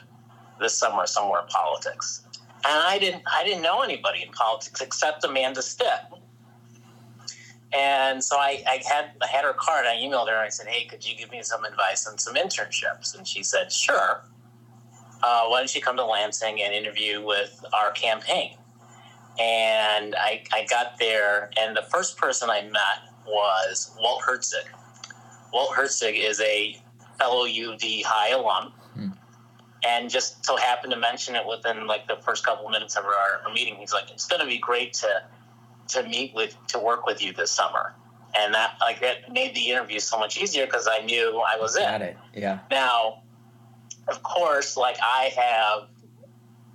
this 0.60 0.74
summer 0.74 1.06
somewhere 1.06 1.40
in 1.40 1.46
politics. 1.46 2.23
And 2.66 2.82
I 2.86 2.98
didn't 2.98 3.22
I 3.26 3.44
didn't 3.44 3.62
know 3.62 3.82
anybody 3.82 4.22
in 4.22 4.30
politics 4.32 4.80
except 4.80 5.24
Amanda 5.24 5.62
Stitt. 5.62 6.00
And 7.74 8.22
so 8.22 8.36
I, 8.36 8.62
I, 8.68 8.82
had 8.86 9.10
I 9.20 9.26
had 9.26 9.44
her 9.44 9.52
card. 9.52 9.84
I 9.84 9.96
emailed 9.96 10.28
her 10.28 10.34
and 10.34 10.46
I 10.46 10.48
said, 10.48 10.68
"Hey, 10.68 10.84
could 10.84 11.06
you 11.06 11.16
give 11.16 11.30
me 11.30 11.42
some 11.42 11.64
advice 11.64 12.06
on 12.06 12.18
some 12.18 12.34
internships?" 12.34 13.16
And 13.16 13.26
she 13.26 13.42
said, 13.42 13.72
"Sure. 13.72 14.24
Uh, 15.22 15.46
why 15.46 15.58
don't 15.58 15.74
you 15.74 15.80
come 15.80 15.96
to 15.96 16.04
Lansing 16.04 16.62
and 16.62 16.72
interview 16.72 17.24
with 17.24 17.64
our 17.72 17.90
campaign?" 17.90 18.56
And 19.40 20.14
I, 20.14 20.44
I 20.52 20.64
got 20.66 20.98
there, 21.00 21.50
and 21.58 21.76
the 21.76 21.82
first 21.82 22.16
person 22.16 22.48
I 22.48 22.62
met 22.62 23.12
was 23.26 23.96
Walt 23.98 24.22
Herzig. 24.22 24.66
Walt 25.52 25.70
Herzig 25.74 26.16
is 26.16 26.40
a 26.40 26.80
fellow 27.18 27.46
UD 27.46 27.82
High 28.04 28.30
alum. 28.30 28.72
And 29.84 30.08
just 30.08 30.44
so 30.44 30.56
happened 30.56 30.92
to 30.92 30.98
mention 30.98 31.34
it 31.34 31.46
within 31.46 31.86
like 31.86 32.08
the 32.08 32.16
first 32.16 32.44
couple 32.44 32.66
of 32.66 32.72
minutes 32.72 32.96
of 32.96 33.04
our, 33.04 33.42
our 33.46 33.52
meeting. 33.52 33.76
He's 33.76 33.92
like, 33.92 34.10
"It's 34.10 34.26
going 34.26 34.40
to 34.40 34.46
be 34.46 34.58
great 34.58 34.94
to 34.94 35.22
to 35.88 36.02
meet 36.04 36.34
with 36.34 36.56
to 36.68 36.78
work 36.78 37.06
with 37.06 37.22
you 37.22 37.32
this 37.32 37.50
summer." 37.50 37.94
And 38.36 38.54
that 38.54 38.76
like 38.80 39.00
that 39.00 39.32
made 39.32 39.54
the 39.54 39.70
interview 39.70 40.00
so 40.00 40.18
much 40.18 40.36
easier 40.36 40.66
because 40.66 40.88
I 40.90 41.04
knew 41.04 41.38
I 41.46 41.56
was 41.58 41.76
in. 41.76 41.82
Got 41.82 42.02
it. 42.02 42.16
Yeah. 42.34 42.60
Now, 42.70 43.22
of 44.08 44.22
course, 44.22 44.76
like 44.76 44.96
I 45.02 45.32
have 45.36 45.88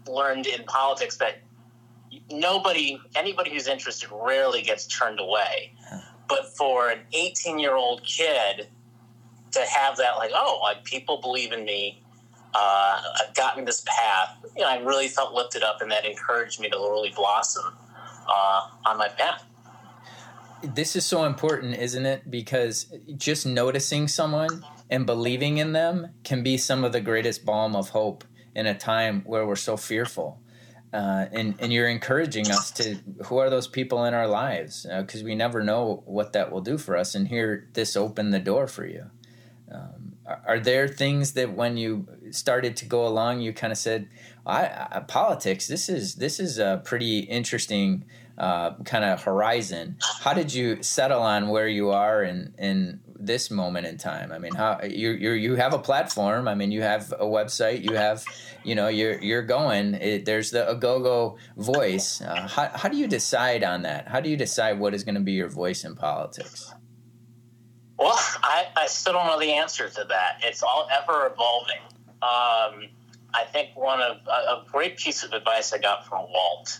learned 0.08 0.48
in 0.48 0.63
politics 0.63 1.18
that 1.18 1.39
nobody, 2.32 3.00
anybody 3.16 3.51
who's 3.51 3.68
interested, 3.68 4.10
rarely 4.12 4.62
gets 4.62 4.88
turned 4.88 5.20
away. 5.20 5.74
But 6.28 6.56
for 6.56 6.89
an 6.89 7.00
18 7.13 7.58
year 7.58 7.75
old 7.75 8.04
kid 8.04 8.68
to 9.51 9.60
have 9.62 9.98
that, 9.98 10.18
like, 10.18 10.32
oh, 10.34 10.60
like 10.62 10.84
people 10.84 11.20
believe 11.22 11.51
in 11.51 11.66
me, 11.66 12.04
uh, 12.53 13.01
I've 13.22 13.36
gotten 13.36 13.65
this 13.65 13.84
path, 13.86 14.38
you 14.56 14.63
know, 14.63 14.70
I 14.70 14.79
really 14.79 15.08
felt 15.08 15.34
lifted 15.34 15.63
up, 15.63 15.82
and 15.82 15.91
that 15.91 16.06
encouraged 16.06 16.60
me 16.60 16.70
to 16.70 16.77
really 16.77 17.12
blossom 17.15 17.74
uh, 18.27 18.62
on 18.86 18.98
my 18.98 19.10
path. 19.10 19.44
This 20.63 20.96
is 20.96 21.06
so 21.06 21.24
important, 21.24 21.75
isn't 21.75 22.06
it? 22.06 22.29
Because 22.29 22.91
just 23.15 23.46
noticing 23.46 24.08
someone 24.08 24.65
and 24.89 25.06
believing 25.06 25.58
in 25.58 25.72
them 25.72 26.10
can 26.24 26.44
be 26.44 26.58
some 26.58 26.84
of 26.84 26.91
the 26.91 27.00
greatest 27.00 27.46
balm 27.46 27.75
of 27.75 27.89
hope 27.89 28.24
in 28.56 28.65
a 28.65 28.77
time 28.77 29.22
where 29.25 29.46
we're 29.46 29.56
so 29.56 29.77
fearful 29.77 30.41
uh, 30.94 31.25
and 31.32 31.56
and 31.60 31.72
you're 31.72 31.88
encouraging 31.88 32.50
us 32.50 32.72
to 32.72 32.98
who 33.25 33.38
are 33.38 33.50
those 33.50 33.68
people 33.68 34.06
in 34.06 34.13
our 34.13 34.27
lives 34.27 34.88
because 35.00 35.22
uh, 35.22 35.25
we 35.25 35.36
never 35.36 35.63
know 35.63 36.01
what 36.06 36.34
that 36.34 36.51
will 36.51 36.62
do 36.62 36.77
for 36.77 36.98
us 36.98 37.13
and 37.15 37.27
here 37.27 37.70
this 37.74 37.96
opened 37.96 38.34
the 38.34 38.39
door 38.39 38.68
for 38.68 38.86
you 38.86 39.06
um, 39.72 40.13
are, 40.25 40.41
are, 40.48 40.60
there 40.60 40.88
things 40.88 41.34
that 41.34 41.53
when 41.53 41.77
you 41.77 42.08
started 42.33 42.75
to 42.77 42.86
go 42.86 43.05
along 43.05 43.39
you 43.39 43.53
kind 43.53 43.71
of 43.71 43.77
said 43.77 44.07
I, 44.45 44.88
I, 44.91 45.00
politics 45.01 45.67
this 45.67 45.89
is 45.89 46.15
this 46.15 46.39
is 46.39 46.57
a 46.57 46.81
pretty 46.83 47.19
interesting 47.19 48.05
uh, 48.38 48.75
kind 48.86 49.03
of 49.03 49.24
horizon 49.24 49.98
how 50.21 50.33
did 50.33 50.53
you 50.53 50.81
settle 50.81 51.21
on 51.21 51.50
where 51.50 51.67
you 51.67 51.89
are 51.89 52.24
in 52.24 52.53
and 52.57 53.00
this 53.19 53.51
moment 53.51 53.86
in 53.86 53.98
time? 53.98 54.31
I 54.31 54.39
mean, 54.39 54.55
how 54.55 54.79
you 54.83 55.12
you 55.12 55.31
you 55.31 55.55
have 55.55 55.74
a 55.74 55.79
platform. 55.79 56.48
I 56.48 56.55
mean, 56.55 56.71
you 56.71 56.81
have 56.81 57.12
a 57.12 57.25
website. 57.25 57.83
You 57.83 57.95
have, 57.95 58.24
you 58.63 58.75
know, 58.75 58.88
you're 58.88 59.19
you're 59.21 59.43
going. 59.43 59.95
It, 59.95 60.25
there's 60.25 60.51
the 60.51 60.65
Aghogho 60.65 61.38
voice. 61.57 62.21
Uh, 62.21 62.48
how 62.48 62.69
how 62.74 62.89
do 62.89 62.98
you 62.98 63.07
decide 63.07 63.63
on 63.63 63.83
that? 63.83 64.07
How 64.07 64.21
do 64.21 64.29
you 64.29 64.38
decide 64.38 64.79
what 64.79 64.93
is 64.93 65.03
going 65.03 65.15
to 65.15 65.21
be 65.21 65.33
your 65.33 65.50
voice 65.50 65.83
in 65.83 65.95
politics? 65.95 66.74
Well, 67.98 68.17
I, 68.41 68.67
I 68.77 68.88
still 68.88 69.12
don't 69.12 69.27
know 69.27 69.39
the 69.39 69.51
answer 69.51 69.89
to 69.89 70.05
that. 70.07 70.39
It's 70.41 70.63
all 70.63 70.88
ever 70.89 71.27
evolving. 71.33 71.81
Um, 72.22 72.90
I 73.34 73.44
think 73.52 73.70
one 73.76 74.02
of 74.02 74.18
a, 74.28 74.64
great 74.72 74.98
piece 74.98 75.24
of 75.24 75.34
advice 75.34 75.72
I 75.72 75.78
got 75.78 76.06
from 76.08 76.26
Walt 76.32 76.80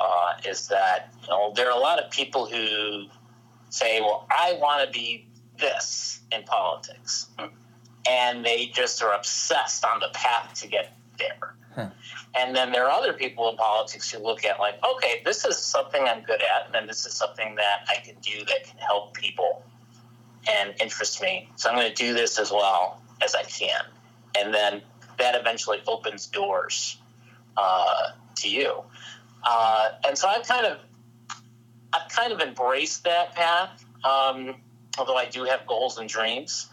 uh, 0.00 0.34
is 0.44 0.68
that 0.68 1.14
you 1.22 1.28
know, 1.28 1.52
there 1.54 1.68
are 1.70 1.76
a 1.76 1.80
lot 1.80 2.02
of 2.02 2.10
people 2.10 2.46
who 2.46 3.06
say, 3.68 4.00
"Well, 4.00 4.26
I 4.30 4.58
want 4.60 4.86
to 4.86 4.90
be 4.90 5.26
this 5.58 6.20
in 6.32 6.42
politics. 6.44 7.26
And 8.08 8.44
they 8.44 8.66
just 8.66 9.02
are 9.02 9.14
obsessed 9.14 9.84
on 9.84 10.00
the 10.00 10.08
path 10.12 10.54
to 10.60 10.68
get 10.68 10.96
there. 11.18 11.54
Huh. 11.74 11.88
And 12.38 12.54
then 12.54 12.70
there 12.70 12.84
are 12.86 12.90
other 12.90 13.12
people 13.12 13.50
in 13.50 13.56
politics 13.56 14.10
who 14.10 14.22
look 14.22 14.44
at, 14.44 14.60
like, 14.60 14.74
okay, 14.84 15.22
this 15.24 15.44
is 15.44 15.56
something 15.56 16.02
I'm 16.02 16.22
good 16.22 16.40
at, 16.40 16.74
and 16.74 16.88
this 16.88 17.04
is 17.04 17.14
something 17.14 17.56
that 17.56 17.86
I 17.88 17.96
can 18.04 18.14
do 18.20 18.44
that 18.44 18.64
can 18.64 18.78
help 18.78 19.14
people 19.14 19.64
and 20.48 20.74
interest 20.80 21.20
me. 21.20 21.48
So 21.56 21.68
I'm 21.68 21.76
going 21.76 21.88
to 21.88 21.94
do 21.94 22.14
this 22.14 22.38
as 22.38 22.52
well 22.52 23.00
as 23.20 23.34
I 23.34 23.42
can. 23.42 23.82
And 24.38 24.52
then 24.52 24.82
that 25.18 25.34
eventually 25.34 25.80
opens 25.86 26.26
doors 26.26 26.98
uh, 27.56 28.10
to 28.36 28.48
you. 28.48 28.82
Uh, 29.42 29.90
and 30.06 30.16
so 30.16 30.28
I've 30.28 30.46
kind 30.46 30.66
of 30.66 30.78
I've 31.92 32.08
kind 32.10 32.32
of 32.32 32.40
embraced 32.40 33.04
that 33.04 33.34
path. 33.34 33.84
Um, 34.04 34.56
although 34.98 35.16
I 35.16 35.26
do 35.26 35.44
have 35.44 35.66
goals 35.66 35.98
and 35.98 36.08
dreams. 36.08 36.68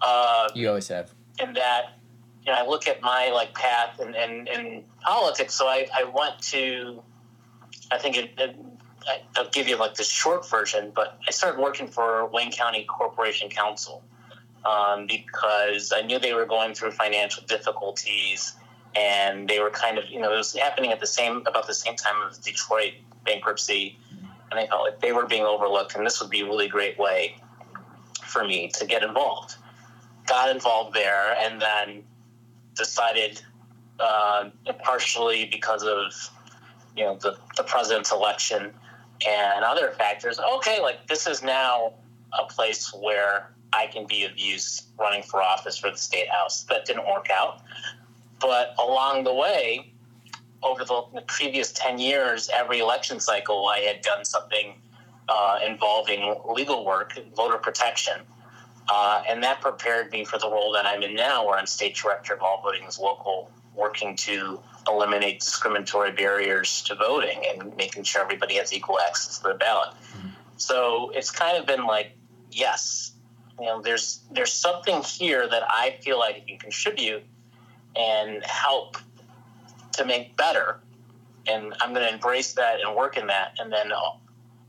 Uh, 0.00 0.48
you 0.54 0.68
always 0.68 0.88
have. 0.88 1.12
And 1.40 1.56
that, 1.56 1.98
you 2.44 2.52
know, 2.52 2.58
I 2.58 2.66
look 2.66 2.86
at 2.86 3.02
my 3.02 3.30
like 3.32 3.54
path 3.54 4.00
and 4.00 4.14
in, 4.14 4.46
in, 4.48 4.66
in, 4.66 4.84
politics. 5.00 5.54
So 5.54 5.66
I, 5.66 5.86
I 5.94 6.04
went 6.04 6.40
to, 6.50 7.02
I 7.90 7.98
think 7.98 8.16
it, 8.16 8.32
it, 8.38 8.56
I'll 9.36 9.48
give 9.50 9.68
you 9.68 9.76
like 9.76 9.94
the 9.94 10.04
short 10.04 10.48
version, 10.48 10.92
but 10.94 11.18
I 11.26 11.30
started 11.30 11.60
working 11.60 11.88
for 11.88 12.26
Wayne 12.26 12.52
County 12.52 12.84
Corporation 12.84 13.48
Counsel 13.48 14.02
um, 14.68 15.06
because 15.06 15.92
I 15.94 16.02
knew 16.02 16.18
they 16.18 16.34
were 16.34 16.46
going 16.46 16.74
through 16.74 16.90
financial 16.90 17.42
difficulties 17.44 18.54
and 18.94 19.48
they 19.48 19.60
were 19.60 19.70
kind 19.70 19.98
of, 19.98 20.08
you 20.08 20.20
know, 20.20 20.32
it 20.32 20.36
was 20.36 20.54
happening 20.54 20.92
at 20.92 21.00
the 21.00 21.06
same, 21.06 21.42
about 21.46 21.66
the 21.66 21.74
same 21.74 21.96
time 21.96 22.16
as 22.28 22.38
Detroit 22.38 22.94
bankruptcy. 23.24 23.98
And 24.50 24.58
I 24.58 24.66
felt 24.66 24.82
like 24.82 25.00
they 25.00 25.12
were 25.12 25.26
being 25.26 25.44
overlooked, 25.44 25.94
and 25.94 26.06
this 26.06 26.20
would 26.20 26.30
be 26.30 26.40
a 26.40 26.44
really 26.44 26.68
great 26.68 26.98
way 26.98 27.36
for 28.24 28.44
me 28.44 28.68
to 28.74 28.86
get 28.86 29.02
involved. 29.02 29.56
Got 30.26 30.48
involved 30.50 30.94
there 30.94 31.36
and 31.38 31.60
then 31.60 32.02
decided, 32.74 33.42
uh, 34.00 34.48
partially 34.82 35.46
because 35.52 35.82
of 35.82 36.12
you 36.96 37.04
know 37.04 37.16
the, 37.16 37.36
the 37.56 37.62
president's 37.62 38.10
election 38.10 38.72
and 39.26 39.64
other 39.64 39.90
factors, 39.92 40.38
okay, 40.56 40.80
like 40.80 41.06
this 41.08 41.26
is 41.26 41.42
now 41.42 41.92
a 42.38 42.44
place 42.46 42.92
where 42.94 43.50
I 43.72 43.86
can 43.86 44.06
be 44.06 44.24
of 44.24 44.38
use 44.38 44.82
running 44.98 45.22
for 45.22 45.42
office 45.42 45.78
for 45.78 45.90
the 45.90 45.96
state 45.96 46.28
house. 46.28 46.64
That 46.64 46.84
didn't 46.84 47.06
work 47.06 47.28
out. 47.30 47.62
But 48.40 48.74
along 48.78 49.24
the 49.24 49.34
way, 49.34 49.92
over 50.62 50.84
the 50.84 51.22
previous 51.26 51.72
10 51.72 51.98
years, 51.98 52.50
every 52.52 52.80
election 52.80 53.20
cycle, 53.20 53.66
I 53.68 53.78
had 53.80 54.02
done 54.02 54.24
something 54.24 54.74
uh, 55.28 55.58
involving 55.66 56.34
legal 56.48 56.84
work, 56.84 57.18
voter 57.36 57.58
protection. 57.58 58.20
Uh, 58.88 59.22
and 59.28 59.42
that 59.42 59.60
prepared 59.60 60.10
me 60.10 60.24
for 60.24 60.38
the 60.38 60.50
role 60.50 60.72
that 60.72 60.86
I'm 60.86 61.02
in 61.02 61.14
now, 61.14 61.46
where 61.46 61.58
I'm 61.58 61.66
state 61.66 61.94
director 61.94 62.34
of 62.34 62.42
All 62.42 62.62
Voting 62.62 62.84
is 62.84 62.98
Local, 62.98 63.50
working 63.74 64.16
to 64.16 64.60
eliminate 64.88 65.40
discriminatory 65.40 66.12
barriers 66.12 66.82
to 66.84 66.94
voting 66.94 67.44
and 67.50 67.76
making 67.76 68.04
sure 68.04 68.22
everybody 68.22 68.54
has 68.54 68.72
equal 68.72 68.98
access 68.98 69.38
to 69.38 69.48
the 69.48 69.54
ballot. 69.54 69.90
Mm-hmm. 69.90 70.28
So 70.56 71.10
it's 71.14 71.30
kind 71.30 71.58
of 71.58 71.66
been 71.66 71.86
like, 71.86 72.16
yes, 72.50 73.12
you 73.58 73.66
know, 73.66 73.80
there's 73.82 74.20
there's 74.30 74.52
something 74.52 75.02
here 75.02 75.48
that 75.48 75.62
I 75.68 75.98
feel 76.02 76.18
like 76.18 76.36
I 76.36 76.40
can 76.40 76.58
contribute 76.58 77.24
and 77.96 78.44
help 78.44 78.96
to 79.94 80.04
make 80.04 80.36
better, 80.36 80.80
and 81.46 81.74
I'm 81.80 81.92
going 81.92 82.06
to 82.06 82.12
embrace 82.12 82.54
that 82.54 82.80
and 82.80 82.94
work 82.94 83.16
in 83.16 83.26
that, 83.28 83.56
and 83.58 83.72
then 83.72 83.92
uh, 83.92 84.12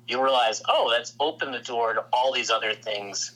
you 0.08 0.22
realize, 0.22 0.62
oh, 0.68 0.90
that's 0.92 1.14
opened 1.20 1.54
the 1.54 1.60
door 1.60 1.94
to 1.94 2.06
all 2.12 2.34
these 2.34 2.50
other 2.50 2.74
things 2.74 3.34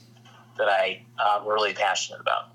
that 0.57 0.67
I 0.67 1.03
uh, 1.19 1.39
am 1.41 1.47
really 1.47 1.73
passionate 1.73 2.21
about. 2.21 2.52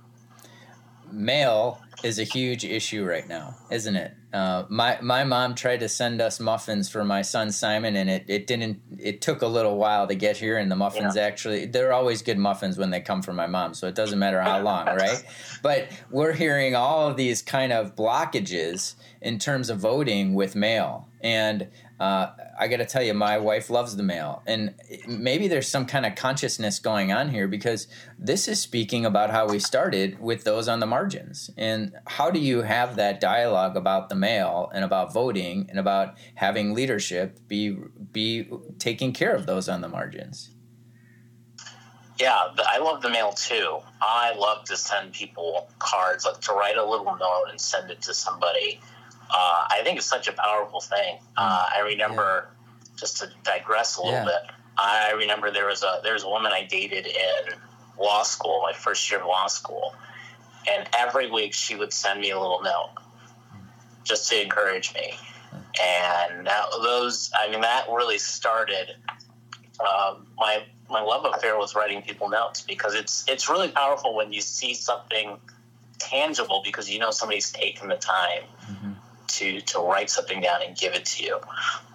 Mail 1.12 1.80
is 2.02 2.18
a 2.18 2.24
huge 2.24 2.64
issue 2.64 3.04
right 3.04 3.28
now, 3.28 3.56
isn't 3.70 3.96
it? 3.96 4.14
Uh, 4.32 4.64
my 4.68 4.98
my 5.00 5.24
mom 5.24 5.54
tried 5.54 5.80
to 5.80 5.88
send 5.88 6.20
us 6.20 6.38
muffins 6.38 6.88
for 6.88 7.04
my 7.04 7.22
son 7.22 7.50
Simon, 7.50 7.96
and 7.96 8.10
it, 8.10 8.24
it 8.28 8.46
didn't. 8.46 8.80
It 8.98 9.20
took 9.20 9.42
a 9.42 9.46
little 9.46 9.78
while 9.78 10.06
to 10.06 10.14
get 10.14 10.36
here, 10.36 10.58
and 10.58 10.70
the 10.70 10.76
muffins 10.76 11.16
yeah. 11.16 11.22
actually 11.22 11.66
they're 11.66 11.92
always 11.92 12.20
good 12.20 12.38
muffins 12.38 12.76
when 12.76 12.90
they 12.90 13.00
come 13.00 13.22
from 13.22 13.36
my 13.36 13.46
mom, 13.46 13.74
so 13.74 13.88
it 13.88 13.94
doesn't 13.94 14.18
matter 14.18 14.40
how 14.40 14.60
long, 14.60 14.86
right? 14.86 15.24
But 15.62 15.88
we're 16.10 16.34
hearing 16.34 16.74
all 16.74 17.08
of 17.08 17.16
these 17.16 17.40
kind 17.40 17.72
of 17.72 17.96
blockages 17.96 18.94
in 19.22 19.38
terms 19.38 19.70
of 19.70 19.78
voting 19.78 20.34
with 20.34 20.54
mail, 20.54 21.08
and 21.22 21.68
uh, 22.00 22.30
I 22.58 22.68
got 22.68 22.76
to 22.76 22.86
tell 22.86 23.02
you, 23.02 23.12
my 23.12 23.38
wife 23.38 23.70
loves 23.70 23.96
the 23.96 24.04
mail, 24.04 24.42
and 24.46 24.74
maybe 25.08 25.48
there's 25.48 25.66
some 25.66 25.84
kind 25.84 26.06
of 26.06 26.14
consciousness 26.14 26.78
going 26.78 27.10
on 27.10 27.30
here 27.30 27.48
because 27.48 27.88
this 28.16 28.46
is 28.46 28.60
speaking 28.60 29.04
about 29.04 29.30
how 29.30 29.48
we 29.48 29.58
started 29.58 30.20
with 30.20 30.44
those 30.44 30.68
on 30.68 30.78
the 30.78 30.86
margins, 30.86 31.50
and 31.56 31.92
how 32.06 32.30
do 32.30 32.38
you 32.38 32.62
have 32.62 32.96
that 32.96 33.20
dialogue 33.20 33.76
about 33.76 34.08
the 34.08 34.14
mail 34.14 34.70
and 34.72 34.84
about 34.84 35.12
voting 35.12 35.66
and 35.70 35.78
about 35.78 36.16
having 36.36 36.72
leadership 36.72 37.40
be 37.48 37.76
be 38.12 38.48
taking 38.78 39.12
care 39.12 39.34
of 39.34 39.46
those 39.46 39.68
on 39.68 39.80
the 39.80 39.88
margins? 39.88 40.50
Yeah, 42.20 42.36
I 42.58 42.78
love 42.78 43.02
the 43.02 43.10
mail 43.10 43.32
too. 43.32 43.78
I 44.00 44.34
love 44.34 44.64
to 44.66 44.76
send 44.76 45.12
people 45.12 45.68
cards, 45.78 46.24
like 46.24 46.40
to 46.42 46.52
write 46.52 46.76
a 46.76 46.84
little 46.84 47.16
note 47.16 47.46
and 47.50 47.60
send 47.60 47.90
it 47.90 48.02
to 48.02 48.14
somebody 48.14 48.80
uh, 49.30 49.64
I 49.70 49.82
think 49.84 49.98
it's 49.98 50.06
such 50.06 50.28
a 50.28 50.32
powerful 50.32 50.80
thing. 50.80 51.18
Uh, 51.36 51.66
I 51.76 51.80
remember, 51.80 52.48
yeah. 52.48 52.88
just 52.96 53.18
to 53.18 53.30
digress 53.44 53.96
a 53.96 54.02
little 54.02 54.14
yeah. 54.14 54.24
bit, 54.24 54.54
I 54.78 55.12
remember 55.12 55.50
there 55.50 55.66
was 55.66 55.82
a 55.82 56.00
there 56.02 56.14
was 56.14 56.22
a 56.22 56.28
woman 56.28 56.52
I 56.52 56.64
dated 56.64 57.06
in 57.06 57.54
law 57.98 58.22
school, 58.22 58.60
my 58.62 58.72
first 58.72 59.10
year 59.10 59.20
of 59.20 59.26
law 59.26 59.48
school, 59.48 59.94
and 60.70 60.88
every 60.96 61.30
week 61.30 61.52
she 61.52 61.74
would 61.74 61.92
send 61.92 62.20
me 62.20 62.30
a 62.30 62.38
little 62.38 62.62
note 62.62 62.90
just 64.04 64.30
to 64.30 64.40
encourage 64.40 64.94
me. 64.94 65.14
And 65.54 66.46
that, 66.46 66.64
those, 66.82 67.30
I 67.38 67.50
mean, 67.50 67.60
that 67.60 67.86
really 67.88 68.18
started 68.18 68.94
um, 69.80 70.26
my 70.36 70.64
my 70.88 71.02
love 71.02 71.26
affair 71.26 71.58
with 71.58 71.74
writing 71.74 72.00
people 72.00 72.28
notes 72.28 72.62
because 72.62 72.94
it's 72.94 73.28
it's 73.28 73.48
really 73.50 73.68
powerful 73.68 74.14
when 74.14 74.32
you 74.32 74.40
see 74.40 74.74
something 74.74 75.38
tangible 75.98 76.62
because 76.64 76.88
you 76.88 76.98
know 76.98 77.10
somebody's 77.10 77.52
taken 77.52 77.88
the 77.88 77.96
time. 77.96 78.44
Mm-hmm 78.62 78.92
to 79.28 79.60
to 79.60 79.78
write 79.78 80.10
something 80.10 80.40
down 80.40 80.60
and 80.66 80.76
give 80.76 80.94
it 80.94 81.04
to 81.06 81.24
you. 81.24 81.40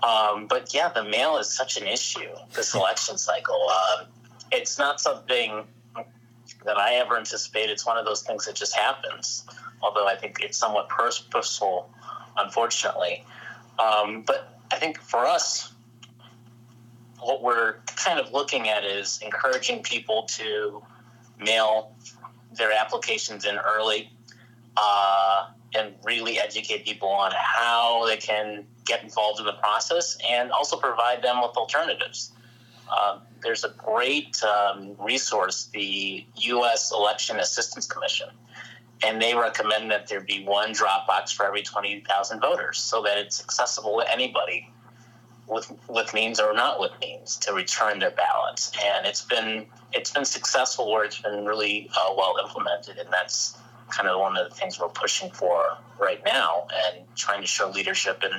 Um, 0.02 0.48
but 0.48 0.74
yeah, 0.74 0.90
the 0.90 1.04
mail 1.04 1.38
is 1.38 1.50
such 1.50 1.78
an 1.78 1.88
issue. 1.88 2.30
The 2.54 2.64
selection 2.74 3.18
cycle. 3.18 3.68
Um, 3.70 4.08
it's 4.52 4.78
not 4.78 5.02
something 5.02 5.66
that 6.66 6.78
I 6.78 6.96
ever 6.96 7.18
anticipate. 7.18 7.70
It's 7.70 7.86
one 7.86 7.98
of 7.98 8.06
those 8.06 8.22
things 8.22 8.46
that 8.46 8.56
just 8.56 8.76
happens. 8.76 9.46
Although 9.82 10.08
I 10.08 10.16
think 10.16 10.40
it's 10.42 10.58
somewhat 10.58 10.88
purposeful, 10.90 11.90
unfortunately. 12.38 13.26
Um, 13.80 14.22
but 14.22 14.60
I 14.72 14.78
think 14.78 15.00
for 15.00 15.26
us, 15.26 15.74
what 17.20 17.42
we're 17.42 17.76
kind 17.96 18.20
of 18.20 18.32
looking 18.32 18.70
at 18.70 18.84
is 18.84 19.20
encouraging 19.22 19.84
people 19.84 20.24
to 20.24 20.84
mail 21.40 21.96
their 22.54 22.72
applications 22.72 23.46
in 23.46 23.58
early. 23.58 24.12
Uh, 24.78 25.48
and 25.76 25.94
really 26.04 26.40
educate 26.40 26.86
people 26.86 27.10
on 27.10 27.32
how 27.36 28.06
they 28.06 28.18
can 28.18 28.66
get 28.86 29.04
involved 29.04 29.40
in 29.40 29.46
the 29.46 29.54
process 29.54 30.18
and 30.30 30.52
also 30.52 30.78
provide 30.78 31.22
them 31.22 31.42
with 31.42 31.56
alternatives. 31.58 32.32
Uh, 32.92 33.20
there's 33.42 33.64
a 33.64 33.74
great 33.78 34.42
um, 34.44 34.96
resource, 35.00 35.70
the 35.74 36.26
U.S. 36.36 36.92
Election 36.92 37.40
Assistance 37.40 37.86
Commission, 37.86 38.30
and 39.06 39.22
they 39.22 39.36
recommend 39.36 39.92
that 39.92 40.08
there 40.08 40.22
be 40.22 40.46
one 40.46 40.74
drop 40.74 41.08
box 41.08 41.32
for 41.32 41.46
every 41.46 41.62
20,000 41.62 42.40
voters 42.40 42.78
so 42.78 43.02
that 43.04 43.18
it's 43.18 43.42
accessible 43.42 44.00
to 44.00 44.12
anybody 44.12 44.72
with, 45.48 45.72
with 45.90 46.14
means 46.14 46.40
or 46.40 46.54
not 46.54 46.80
with 46.80 46.92
means 47.02 47.38
to 47.38 47.54
return 47.54 48.00
their 48.00 48.12
ballots. 48.12 48.72
And 48.84 49.06
it's 49.06 49.24
been 49.24 49.66
it's 49.92 50.12
been 50.12 50.26
successful 50.26 50.92
where 50.92 51.04
it's 51.04 51.22
been 51.22 51.46
really 51.46 51.90
uh, 51.96 52.14
well 52.18 52.36
implemented, 52.42 52.98
and 52.98 53.12
that's 53.12 53.58
kind 53.96 54.10
of 54.10 54.20
one 54.20 54.36
of 54.38 54.50
the 54.50 54.56
things 54.56 54.80
we're 54.80 54.88
pushing 54.90 55.32
for 55.32 55.78
right 56.00 56.22
now 56.26 56.68
and 56.86 57.06
trying 57.16 57.42
to 57.42 57.48
show 57.48 57.70
leadership 57.70 58.24
in 58.24 58.32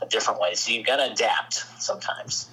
a 0.00 0.06
different 0.06 0.40
way. 0.40 0.54
So 0.54 0.72
you've 0.72 0.86
got 0.86 0.96
to 0.96 1.12
adapt 1.12 1.54
sometimes. 1.80 2.48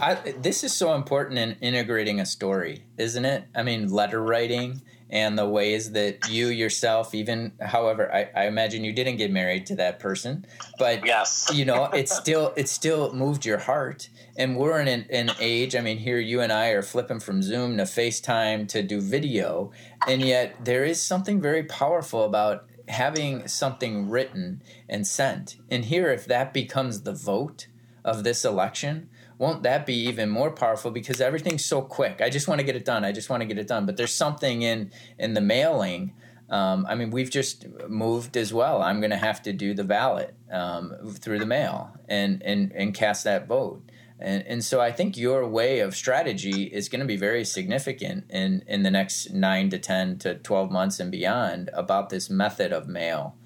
I, 0.00 0.34
this 0.38 0.64
is 0.64 0.74
so 0.74 0.94
important 0.94 1.38
in 1.38 1.52
integrating 1.60 2.18
a 2.18 2.26
story, 2.26 2.84
isn't 2.96 3.24
it? 3.24 3.44
I 3.54 3.62
mean, 3.62 3.88
letter 3.88 4.20
writing 4.20 4.82
and 5.10 5.38
the 5.38 5.46
ways 5.46 5.92
that 5.92 6.28
you 6.28 6.48
yourself, 6.48 7.14
even 7.14 7.52
however, 7.60 8.12
I, 8.12 8.30
I 8.34 8.46
imagine 8.46 8.84
you 8.84 8.92
didn't 8.92 9.16
get 9.16 9.30
married 9.30 9.66
to 9.66 9.76
that 9.76 9.98
person, 9.98 10.46
but 10.78 11.04
yes, 11.04 11.50
you 11.54 11.64
know, 11.64 11.84
it's 11.86 12.14
still 12.14 12.52
it 12.56 12.68
still 12.68 13.12
moved 13.12 13.44
your 13.44 13.58
heart. 13.58 14.08
And 14.36 14.56
we're 14.56 14.80
in 14.80 14.86
an, 14.86 15.06
an 15.10 15.32
age. 15.40 15.74
I 15.74 15.80
mean, 15.80 15.98
here 15.98 16.20
you 16.20 16.40
and 16.40 16.52
I 16.52 16.68
are 16.68 16.82
flipping 16.82 17.18
from 17.18 17.42
Zoom 17.42 17.76
to 17.78 17.84
FaceTime 17.84 18.68
to 18.68 18.82
do 18.82 19.00
video, 19.00 19.72
and 20.06 20.22
yet 20.22 20.64
there 20.64 20.84
is 20.84 21.02
something 21.02 21.40
very 21.40 21.64
powerful 21.64 22.24
about 22.24 22.66
having 22.88 23.46
something 23.48 24.08
written 24.08 24.62
and 24.88 25.06
sent. 25.06 25.56
And 25.70 25.86
here, 25.86 26.10
if 26.10 26.26
that 26.26 26.52
becomes 26.54 27.02
the 27.02 27.12
vote 27.12 27.66
of 28.04 28.24
this 28.24 28.44
election, 28.44 29.08
won't 29.38 29.62
that 29.62 29.86
be 29.86 29.94
even 30.08 30.28
more 30.28 30.50
powerful? 30.50 30.90
Because 30.90 31.20
everything's 31.20 31.64
so 31.64 31.80
quick. 31.80 32.20
I 32.20 32.28
just 32.28 32.48
want 32.48 32.60
to 32.60 32.64
get 32.64 32.76
it 32.76 32.84
done. 32.84 33.04
I 33.04 33.12
just 33.12 33.30
want 33.30 33.40
to 33.40 33.46
get 33.46 33.58
it 33.58 33.68
done. 33.68 33.86
But 33.86 33.96
there's 33.96 34.14
something 34.14 34.62
in 34.62 34.90
in 35.18 35.34
the 35.34 35.40
mailing 35.40 36.12
um, 36.50 36.86
i 36.88 36.94
mean 36.94 37.10
we've 37.10 37.30
just 37.30 37.66
moved 37.88 38.36
as 38.36 38.54
well. 38.54 38.82
I'm 38.82 39.00
going 39.00 39.10
to 39.10 39.16
have 39.16 39.42
to 39.42 39.52
do 39.52 39.74
the 39.74 39.84
ballot 39.84 40.34
um, 40.50 40.94
through 41.20 41.40
the 41.40 41.46
mail 41.46 41.92
and 42.08 42.42
and 42.42 42.72
and 42.72 42.94
cast 42.94 43.24
that 43.24 43.46
vote. 43.46 43.82
And, 44.20 44.44
and 44.46 44.64
so 44.64 44.80
I 44.80 44.90
think 44.90 45.16
your 45.16 45.46
way 45.46 45.78
of 45.78 45.94
strategy 45.94 46.64
is 46.64 46.88
going 46.88 47.00
to 47.00 47.06
be 47.06 47.16
very 47.16 47.44
significant 47.44 48.24
in, 48.30 48.64
in 48.66 48.82
the 48.82 48.90
next 48.90 49.30
nine 49.32 49.70
to 49.70 49.78
10 49.78 50.18
to 50.18 50.34
12 50.34 50.72
months 50.72 50.98
and 50.98 51.12
beyond 51.12 51.70
about 51.72 52.10
this 52.10 52.28
method 52.28 52.72
of 52.72 52.88
mail. 52.88 53.36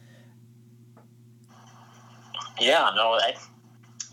Yeah, 2.58 2.90
no, 2.96 3.12
I, 3.12 3.34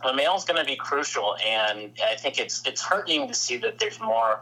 the 0.03 0.13
mail 0.13 0.35
is 0.35 0.45
going 0.45 0.59
to 0.59 0.65
be 0.65 0.75
crucial, 0.75 1.35
and 1.45 1.91
I 2.03 2.15
think 2.15 2.39
it's 2.39 2.65
it's 2.65 2.81
heartening 2.81 3.27
to 3.27 3.33
see 3.33 3.57
that 3.57 3.79
there's 3.79 3.99
more 3.99 4.39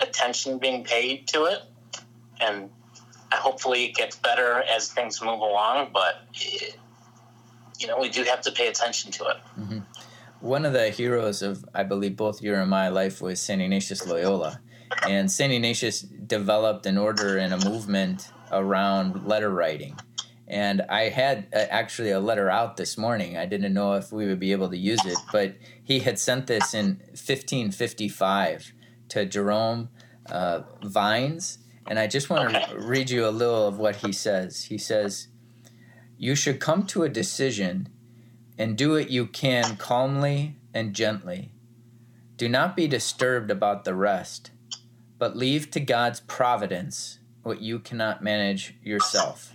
attention 0.00 0.58
being 0.58 0.84
paid 0.84 1.26
to 1.28 1.44
it, 1.44 1.62
and 2.40 2.70
hopefully 3.32 3.84
it 3.84 3.94
gets 3.94 4.16
better 4.16 4.62
as 4.62 4.92
things 4.92 5.20
move 5.20 5.40
along. 5.40 5.90
But 5.92 6.22
it, 6.34 6.76
you 7.78 7.86
know, 7.86 7.98
we 7.98 8.08
do 8.08 8.22
have 8.24 8.40
to 8.42 8.52
pay 8.52 8.68
attention 8.68 9.10
to 9.12 9.24
it. 9.24 9.36
Mm-hmm. 9.58 9.78
One 10.40 10.64
of 10.64 10.72
the 10.72 10.90
heroes 10.90 11.42
of, 11.42 11.64
I 11.74 11.82
believe, 11.82 12.16
both 12.16 12.42
your 12.42 12.60
and 12.60 12.70
my 12.70 12.88
life 12.88 13.20
was 13.20 13.40
Saint 13.40 13.60
Ignatius 13.60 14.06
Loyola, 14.06 14.60
and 15.06 15.30
Saint 15.30 15.52
Ignatius 15.52 16.00
developed 16.00 16.86
an 16.86 16.96
order 16.98 17.36
and 17.38 17.52
a 17.52 17.68
movement 17.68 18.30
around 18.52 19.26
letter 19.26 19.50
writing 19.50 19.98
and 20.48 20.82
I 20.82 21.08
had 21.08 21.48
uh, 21.52 21.58
actually 21.70 22.10
a 22.10 22.20
letter 22.20 22.48
out 22.48 22.76
this 22.76 22.96
morning. 22.96 23.36
I 23.36 23.46
didn't 23.46 23.74
know 23.74 23.94
if 23.94 24.12
we 24.12 24.26
would 24.26 24.38
be 24.38 24.52
able 24.52 24.70
to 24.70 24.76
use 24.76 25.04
it, 25.04 25.18
but 25.32 25.56
he 25.82 26.00
had 26.00 26.18
sent 26.18 26.46
this 26.46 26.72
in 26.72 27.00
1555 27.08 28.72
to 29.08 29.26
Jerome 29.26 29.88
uh, 30.30 30.62
Vines. 30.84 31.58
And 31.88 31.98
I 31.98 32.06
just 32.06 32.30
want 32.30 32.50
to 32.50 32.78
read 32.78 33.10
you 33.10 33.26
a 33.26 33.30
little 33.30 33.66
of 33.66 33.78
what 33.78 33.96
he 33.96 34.12
says. 34.12 34.64
He 34.64 34.78
says, 34.78 35.28
You 36.16 36.34
should 36.34 36.60
come 36.60 36.86
to 36.88 37.02
a 37.02 37.08
decision 37.08 37.88
and 38.58 38.76
do 38.76 38.94
it 38.94 39.10
you 39.10 39.26
can 39.26 39.76
calmly 39.76 40.56
and 40.72 40.94
gently. 40.94 41.52
Do 42.36 42.48
not 42.48 42.76
be 42.76 42.86
disturbed 42.86 43.50
about 43.50 43.84
the 43.84 43.94
rest, 43.94 44.50
but 45.18 45.36
leave 45.36 45.70
to 45.72 45.80
God's 45.80 46.20
providence 46.20 47.18
what 47.42 47.62
you 47.62 47.78
cannot 47.78 48.22
manage 48.22 48.74
yourself. 48.82 49.54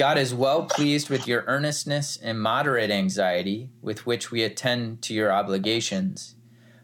God 0.00 0.16
is 0.16 0.34
well 0.34 0.64
pleased 0.64 1.10
with 1.10 1.28
your 1.28 1.44
earnestness 1.46 2.16
and 2.16 2.40
moderate 2.40 2.90
anxiety 2.90 3.68
with 3.82 4.06
which 4.06 4.30
we 4.30 4.42
attend 4.42 5.02
to 5.02 5.12
your 5.12 5.30
obligations, 5.30 6.36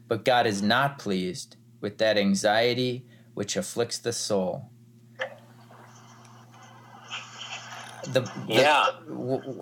but 0.07 0.22
God 0.22 0.46
is 0.46 0.61
not 0.61 0.98
pleased 0.98 1.57
with 1.81 1.96
that 1.96 2.18
anxiety 2.18 3.07
which 3.33 3.57
afflicts 3.57 3.96
the 3.96 4.12
soul. 4.12 4.68
The, 8.05 8.20
the, 8.20 8.31
yeah. 8.48 8.90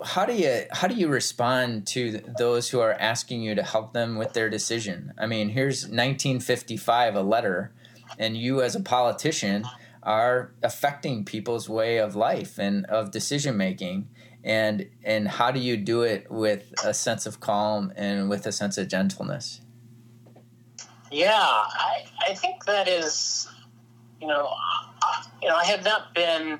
How 0.03 0.25
do 0.25 0.33
you 0.33 0.65
how 0.71 0.89
do 0.89 0.95
you 0.95 1.07
respond 1.07 1.87
to 1.87 2.19
those 2.37 2.67
who 2.69 2.81
are 2.81 2.91
asking 2.91 3.41
you 3.41 3.55
to 3.55 3.63
help 3.63 3.93
them 3.93 4.17
with 4.17 4.33
their 4.33 4.49
decision? 4.49 5.13
I 5.17 5.27
mean, 5.27 5.47
here's 5.47 5.83
1955, 5.83 7.15
a 7.15 7.21
letter, 7.21 7.71
and 8.19 8.35
you 8.35 8.61
as 8.61 8.75
a 8.75 8.81
politician 8.81 9.63
are 10.05 10.53
affecting 10.61 11.25
people's 11.25 11.67
way 11.67 11.97
of 11.97 12.15
life 12.15 12.59
and 12.59 12.85
of 12.85 13.11
decision 13.11 13.57
making 13.57 14.07
and 14.43 14.87
and 15.03 15.27
how 15.27 15.49
do 15.49 15.59
you 15.59 15.75
do 15.75 16.03
it 16.03 16.29
with 16.29 16.71
a 16.83 16.93
sense 16.93 17.25
of 17.25 17.39
calm 17.39 17.91
and 17.95 18.29
with 18.29 18.45
a 18.45 18.51
sense 18.51 18.77
of 18.77 18.87
gentleness? 18.87 19.61
Yeah 21.11 21.33
i 21.33 22.05
i 22.27 22.33
think 22.35 22.65
that 22.65 22.87
is 22.87 23.47
you 24.21 24.27
know 24.27 24.53
you 25.41 25.49
know 25.49 25.55
i 25.55 25.65
have 25.65 25.83
not 25.83 26.13
been 26.13 26.59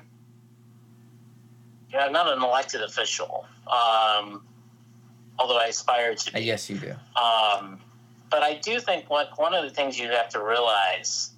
you 1.90 1.98
know, 1.98 2.00
i'm 2.00 2.12
not 2.12 2.26
an 2.36 2.42
elected 2.42 2.82
official 2.82 3.46
um, 3.66 4.44
although 5.38 5.58
i 5.58 5.66
aspire 5.66 6.14
to 6.14 6.32
be. 6.32 6.40
Yes 6.40 6.68
you 6.68 6.78
do. 6.78 6.90
Um, 6.90 7.78
but 8.30 8.42
i 8.42 8.58
do 8.60 8.80
think 8.80 9.08
what 9.08 9.38
one 9.38 9.54
of 9.54 9.62
the 9.62 9.70
things 9.70 9.98
you 9.98 10.08
have 10.08 10.28
to 10.30 10.42
realize 10.42 11.30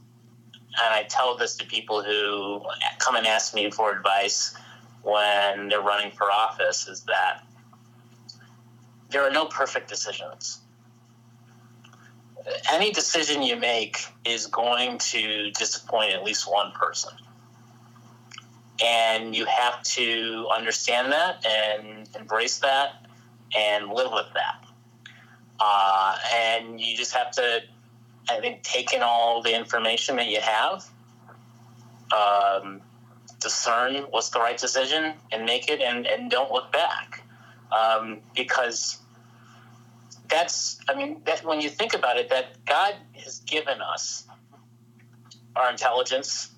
and 0.77 0.95
i 0.95 1.03
tell 1.05 1.37
this 1.37 1.57
to 1.57 1.67
people 1.67 2.03
who 2.03 2.63
come 2.99 3.17
and 3.17 3.27
ask 3.27 3.55
me 3.55 3.71
for 3.71 3.93
advice 3.97 4.55
when 5.03 5.69
they're 5.69 5.81
running 5.81 6.11
for 6.13 6.31
office 6.31 6.89
is 6.89 7.03
that 7.05 7.43
there 9.11 9.23
are 9.25 9.31
no 9.31 9.47
perfect 9.47 9.89
decisions. 9.89 10.61
Any 12.71 12.93
decision 12.93 13.43
you 13.43 13.57
make 13.57 13.99
is 14.25 14.47
going 14.47 14.99
to 14.99 15.51
disappoint 15.53 16.13
at 16.13 16.25
least 16.25 16.51
one 16.51 16.73
person. 16.73 17.13
And 18.85 19.35
you 19.35 19.45
have 19.47 19.83
to 19.83 20.47
understand 20.55 21.13
that 21.13 21.45
and 21.45 22.09
embrace 22.19 22.59
that 22.61 23.07
and 23.57 23.89
live 23.89 24.13
with 24.13 24.27
that. 24.35 24.65
Uh, 25.59 26.17
and 26.35 26.81
you 26.81 26.97
just 26.97 27.13
have 27.13 27.33
to, 27.33 27.61
I 28.31 28.41
think, 28.41 28.63
take 28.63 28.93
in 28.93 29.03
all 29.03 29.43
the 29.43 29.57
information 29.57 30.17
that 30.17 30.29
you 30.29 30.41
have, 30.41 30.85
um, 32.15 32.81
discern 33.41 34.05
what's 34.11 34.31
the 34.31 34.39
right 34.39 34.59
decision 34.59 35.15
and 35.33 35.45
make 35.45 35.69
it 35.69 35.81
and, 35.81 36.07
and 36.07 36.31
don't 36.31 36.51
look 36.53 36.73
back. 36.73 37.23
Um, 37.71 38.21
because 38.35 38.99
that's, 40.29 40.79
I 40.89 40.95
mean, 40.95 41.23
that 41.25 41.45
when 41.45 41.61
you 41.61 41.69
think 41.69 41.95
about 41.95 42.17
it, 42.17 42.31
that 42.31 42.65
God 42.67 42.95
has 43.15 43.41
given 43.41 43.81
us 43.81 44.27
our 45.57 45.71
intelligence, 45.71 46.51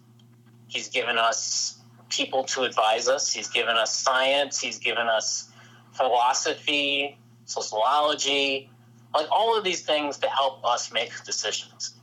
He's 0.69 0.89
given 0.89 1.19
us 1.19 1.79
people 2.09 2.45
to 2.45 2.63
advise 2.63 3.09
us, 3.09 3.33
He's 3.33 3.49
given 3.49 3.77
us 3.77 3.97
science, 3.97 4.61
He's 4.61 4.79
given 4.79 5.07
us 5.09 5.49
philosophy, 5.93 7.19
sociology, 7.45 8.71
like 9.14 9.27
all 9.31 9.57
of 9.57 9.64
these 9.64 9.83
things 9.83 10.18
to 10.18 10.29
help 10.29 10.64
us 10.64 10.92
make 10.92 11.12
decisions. 11.25 11.94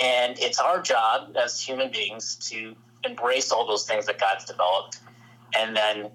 And 0.00 0.38
it's 0.38 0.58
our 0.58 0.80
job 0.80 1.36
as 1.36 1.60
human 1.60 1.90
beings 1.90 2.36
to 2.50 2.74
embrace 3.04 3.52
all 3.52 3.66
those 3.66 3.86
things 3.86 4.06
that 4.06 4.18
God's 4.18 4.44
developed 4.44 4.98
and 5.56 5.76
then 5.76 6.10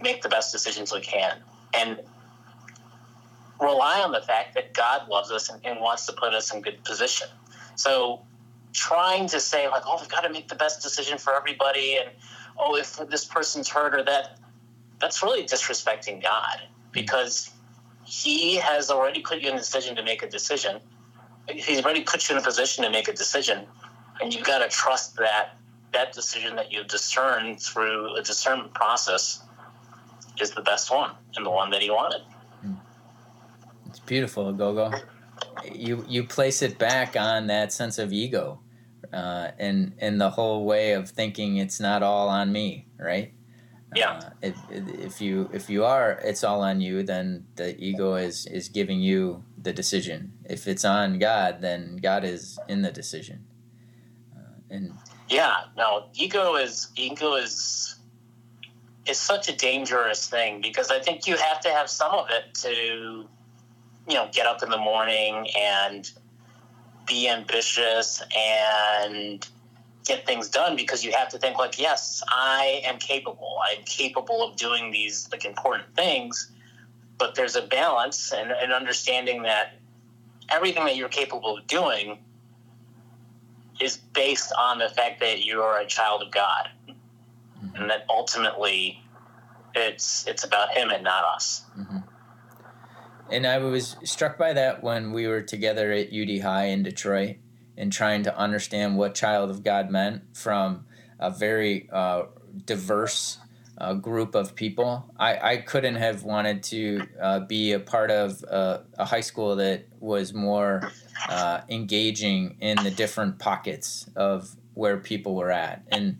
make 0.00 0.22
the 0.22 0.28
best 0.28 0.52
decisions 0.52 0.92
we 0.92 1.00
can. 1.00 1.38
And 1.74 2.00
rely 3.60 4.00
on 4.00 4.12
the 4.12 4.20
fact 4.20 4.54
that 4.54 4.72
God 4.74 5.08
loves 5.08 5.30
us 5.30 5.48
and, 5.48 5.64
and 5.64 5.80
wants 5.80 6.06
to 6.06 6.12
put 6.12 6.34
us 6.34 6.52
in 6.52 6.62
good 6.62 6.82
position. 6.84 7.28
So 7.74 8.22
trying 8.72 9.28
to 9.28 9.40
say 9.40 9.68
like, 9.68 9.82
oh, 9.86 9.98
we've 10.00 10.08
got 10.08 10.20
to 10.22 10.30
make 10.30 10.48
the 10.48 10.54
best 10.54 10.82
decision 10.82 11.18
for 11.18 11.34
everybody, 11.34 11.96
and 11.96 12.10
oh, 12.58 12.76
if 12.76 12.96
this 13.08 13.24
person's 13.24 13.68
hurt 13.68 13.94
or 13.94 14.02
that, 14.04 14.38
that's 15.00 15.22
really 15.22 15.44
disrespecting 15.44 16.22
God 16.22 16.62
because 16.92 17.50
He 18.08 18.56
has 18.56 18.90
already 18.90 19.20
put 19.20 19.42
you 19.42 19.50
in 19.50 19.54
a 19.54 19.58
decision 19.58 19.94
to 19.96 20.02
make 20.02 20.22
a 20.22 20.28
decision. 20.28 20.80
He's 21.46 21.84
already 21.84 22.02
put 22.02 22.26
you 22.28 22.36
in 22.36 22.40
a 22.40 22.44
position 22.44 22.84
to 22.84 22.90
make 22.90 23.06
a 23.06 23.12
decision, 23.12 23.66
and 24.20 24.32
you've 24.32 24.46
got 24.46 24.58
to 24.58 24.68
trust 24.68 25.16
that 25.16 25.58
that 25.92 26.12
decision 26.12 26.56
that 26.56 26.72
you 26.72 26.84
discern 26.84 27.56
through 27.56 28.16
a 28.16 28.22
discernment 28.22 28.72
process 28.74 29.42
is 30.40 30.50
the 30.52 30.62
best 30.62 30.90
one 30.90 31.10
and 31.36 31.44
the 31.44 31.50
one 31.50 31.70
that 31.70 31.82
he 31.82 31.90
wanted. 31.90 32.22
It's 33.86 34.00
beautiful, 34.00 34.52
Gogo. 34.52 34.90
You 35.70 36.04
you 36.08 36.24
place 36.24 36.62
it 36.62 36.78
back 36.78 37.14
on 37.14 37.46
that 37.48 37.74
sense 37.74 37.98
of 37.98 38.12
ego, 38.12 38.60
uh, 39.12 39.48
and 39.58 39.94
and 39.98 40.18
the 40.18 40.30
whole 40.30 40.64
way 40.64 40.92
of 40.92 41.10
thinking 41.10 41.58
it's 41.58 41.78
not 41.78 42.02
all 42.02 42.28
on 42.28 42.52
me, 42.52 42.86
right? 42.98 43.32
Yeah. 43.94 44.10
Uh, 44.10 44.30
it, 44.42 44.54
if 44.70 45.20
you 45.20 45.48
if 45.52 45.70
you 45.70 45.84
are 45.84 46.20
it's 46.22 46.44
all 46.44 46.62
on 46.62 46.80
you, 46.80 47.02
then 47.02 47.46
the 47.56 47.78
ego 47.78 48.14
is 48.14 48.46
is 48.46 48.68
giving 48.68 49.00
you 49.00 49.44
the 49.60 49.72
decision. 49.72 50.32
If 50.44 50.68
it's 50.68 50.84
on 50.84 51.18
God, 51.18 51.60
then 51.60 51.96
God 51.96 52.24
is 52.24 52.58
in 52.68 52.82
the 52.82 52.92
decision. 52.92 53.46
Uh, 54.36 54.60
and 54.70 54.92
yeah, 55.28 55.64
no, 55.76 56.06
ego 56.14 56.56
is 56.56 56.88
ego 56.96 57.34
is 57.34 57.96
is 59.06 59.18
such 59.18 59.48
a 59.48 59.56
dangerous 59.56 60.28
thing 60.28 60.60
because 60.60 60.90
I 60.90 61.00
think 61.00 61.26
you 61.26 61.36
have 61.36 61.60
to 61.60 61.70
have 61.70 61.88
some 61.88 62.12
of 62.12 62.26
it 62.30 62.54
to 62.56 63.26
you 64.06 64.14
know 64.14 64.28
get 64.32 64.46
up 64.46 64.62
in 64.62 64.68
the 64.68 64.78
morning 64.78 65.48
and 65.56 66.10
be 67.06 67.28
ambitious 67.28 68.22
and 68.36 69.48
get 70.08 70.26
things 70.26 70.48
done 70.48 70.74
because 70.74 71.04
you 71.04 71.12
have 71.12 71.28
to 71.28 71.38
think 71.38 71.56
like 71.58 71.78
yes 71.78 72.22
i 72.28 72.80
am 72.84 72.98
capable 72.98 73.58
i'm 73.70 73.82
capable 73.84 74.42
of 74.42 74.56
doing 74.56 74.90
these 74.90 75.28
like 75.30 75.44
important 75.44 75.84
things 75.94 76.50
but 77.18 77.34
there's 77.34 77.56
a 77.56 77.62
balance 77.62 78.32
and 78.32 78.50
an 78.50 78.72
understanding 78.72 79.42
that 79.42 79.74
everything 80.48 80.84
that 80.84 80.96
you're 80.96 81.08
capable 81.08 81.58
of 81.58 81.66
doing 81.66 82.18
is 83.80 83.96
based 83.96 84.52
on 84.58 84.78
the 84.78 84.88
fact 84.88 85.20
that 85.20 85.44
you 85.44 85.62
are 85.62 85.80
a 85.80 85.86
child 85.86 86.22
of 86.22 86.30
God, 86.30 86.68
mm-hmm. 86.88 87.76
and 87.76 87.90
that 87.90 88.04
ultimately 88.08 89.02
it's 89.74 90.26
it's 90.26 90.44
about 90.44 90.70
Him 90.70 90.90
and 90.90 91.04
not 91.04 91.24
us. 91.24 91.64
Mm-hmm. 91.78 91.98
And 93.30 93.46
I 93.46 93.58
was 93.58 93.96
struck 94.04 94.38
by 94.38 94.54
that 94.54 94.82
when 94.82 95.12
we 95.12 95.26
were 95.26 95.42
together 95.42 95.92
at 95.92 96.08
UD 96.12 96.40
High 96.40 96.66
in 96.66 96.82
Detroit 96.82 97.36
and 97.78 97.92
trying 97.92 98.24
to 98.24 98.36
understand 98.36 98.98
what 98.98 99.14
child 99.14 99.48
of 99.50 99.62
God 99.62 99.90
meant 99.90 100.36
from 100.36 100.84
a 101.18 101.30
very 101.30 101.88
uh, 101.90 102.24
diverse 102.66 103.38
uh, 103.78 103.94
group 103.94 104.34
of 104.34 104.54
people. 104.54 105.08
I, 105.16 105.52
I 105.52 105.56
couldn't 105.58 105.94
have 105.94 106.24
wanted 106.24 106.64
to 106.64 107.06
uh, 107.20 107.40
be 107.40 107.72
a 107.72 107.80
part 107.80 108.10
of 108.10 108.42
a, 108.42 108.82
a 108.98 109.04
high 109.04 109.20
school 109.20 109.56
that 109.56 109.86
was 110.00 110.34
more 110.34 110.90
uh, 111.28 111.60
engaging 111.68 112.56
in 112.60 112.76
the 112.82 112.90
different 112.90 113.38
pockets 113.38 114.10
of 114.16 114.56
where 114.74 114.96
people 114.96 115.36
were 115.36 115.50
at. 115.50 115.84
And 115.88 116.18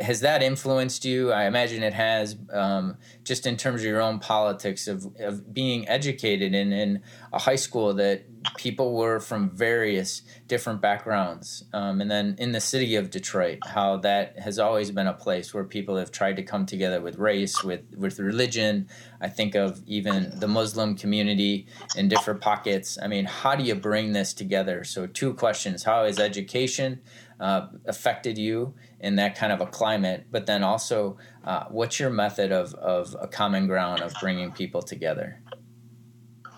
has 0.00 0.20
that 0.20 0.42
influenced 0.42 1.04
you? 1.04 1.32
I 1.32 1.44
imagine 1.44 1.82
it 1.82 1.94
has, 1.94 2.36
um, 2.52 2.96
just 3.24 3.46
in 3.46 3.56
terms 3.56 3.80
of 3.80 3.86
your 3.86 4.00
own 4.00 4.18
politics 4.18 4.88
of, 4.88 5.06
of 5.18 5.52
being 5.52 5.88
educated 5.88 6.54
in, 6.54 6.72
in 6.72 7.02
a 7.32 7.38
high 7.38 7.56
school 7.56 7.94
that 7.94 8.24
people 8.56 8.94
were 8.94 9.18
from 9.20 9.50
various 9.50 10.22
different 10.46 10.80
backgrounds. 10.80 11.64
Um, 11.72 12.00
and 12.00 12.10
then 12.10 12.36
in 12.38 12.52
the 12.52 12.60
city 12.60 12.94
of 12.96 13.10
Detroit, 13.10 13.58
how 13.66 13.96
that 13.98 14.38
has 14.38 14.58
always 14.58 14.90
been 14.90 15.06
a 15.06 15.12
place 15.12 15.52
where 15.52 15.64
people 15.64 15.96
have 15.96 16.10
tried 16.10 16.36
to 16.36 16.42
come 16.42 16.66
together 16.66 17.00
with 17.00 17.16
race, 17.18 17.64
with, 17.64 17.82
with 17.96 18.18
religion. 18.18 18.88
I 19.20 19.28
think 19.28 19.54
of 19.54 19.82
even 19.86 20.32
the 20.38 20.48
Muslim 20.48 20.96
community 20.96 21.66
in 21.96 22.08
different 22.08 22.40
pockets. 22.40 22.98
I 23.02 23.08
mean, 23.08 23.24
how 23.24 23.56
do 23.56 23.64
you 23.64 23.74
bring 23.74 24.12
this 24.12 24.32
together? 24.32 24.84
So, 24.84 25.06
two 25.06 25.34
questions 25.34 25.84
How 25.84 26.04
is 26.04 26.18
education 26.18 27.00
uh, 27.40 27.68
affected 27.86 28.38
you 28.38 28.74
in 29.00 29.16
that 29.16 29.36
kind 29.36 29.52
of 29.52 29.60
a 29.60 29.66
climate? 29.66 30.26
But 30.30 30.46
then 30.46 30.62
also, 30.62 31.18
uh, 31.44 31.64
what's 31.68 32.00
your 32.00 32.10
method 32.10 32.52
of, 32.52 32.74
of 32.74 33.16
a 33.20 33.28
common 33.28 33.66
ground 33.66 34.02
of 34.02 34.14
bringing 34.20 34.52
people 34.52 34.82
together? 34.82 35.40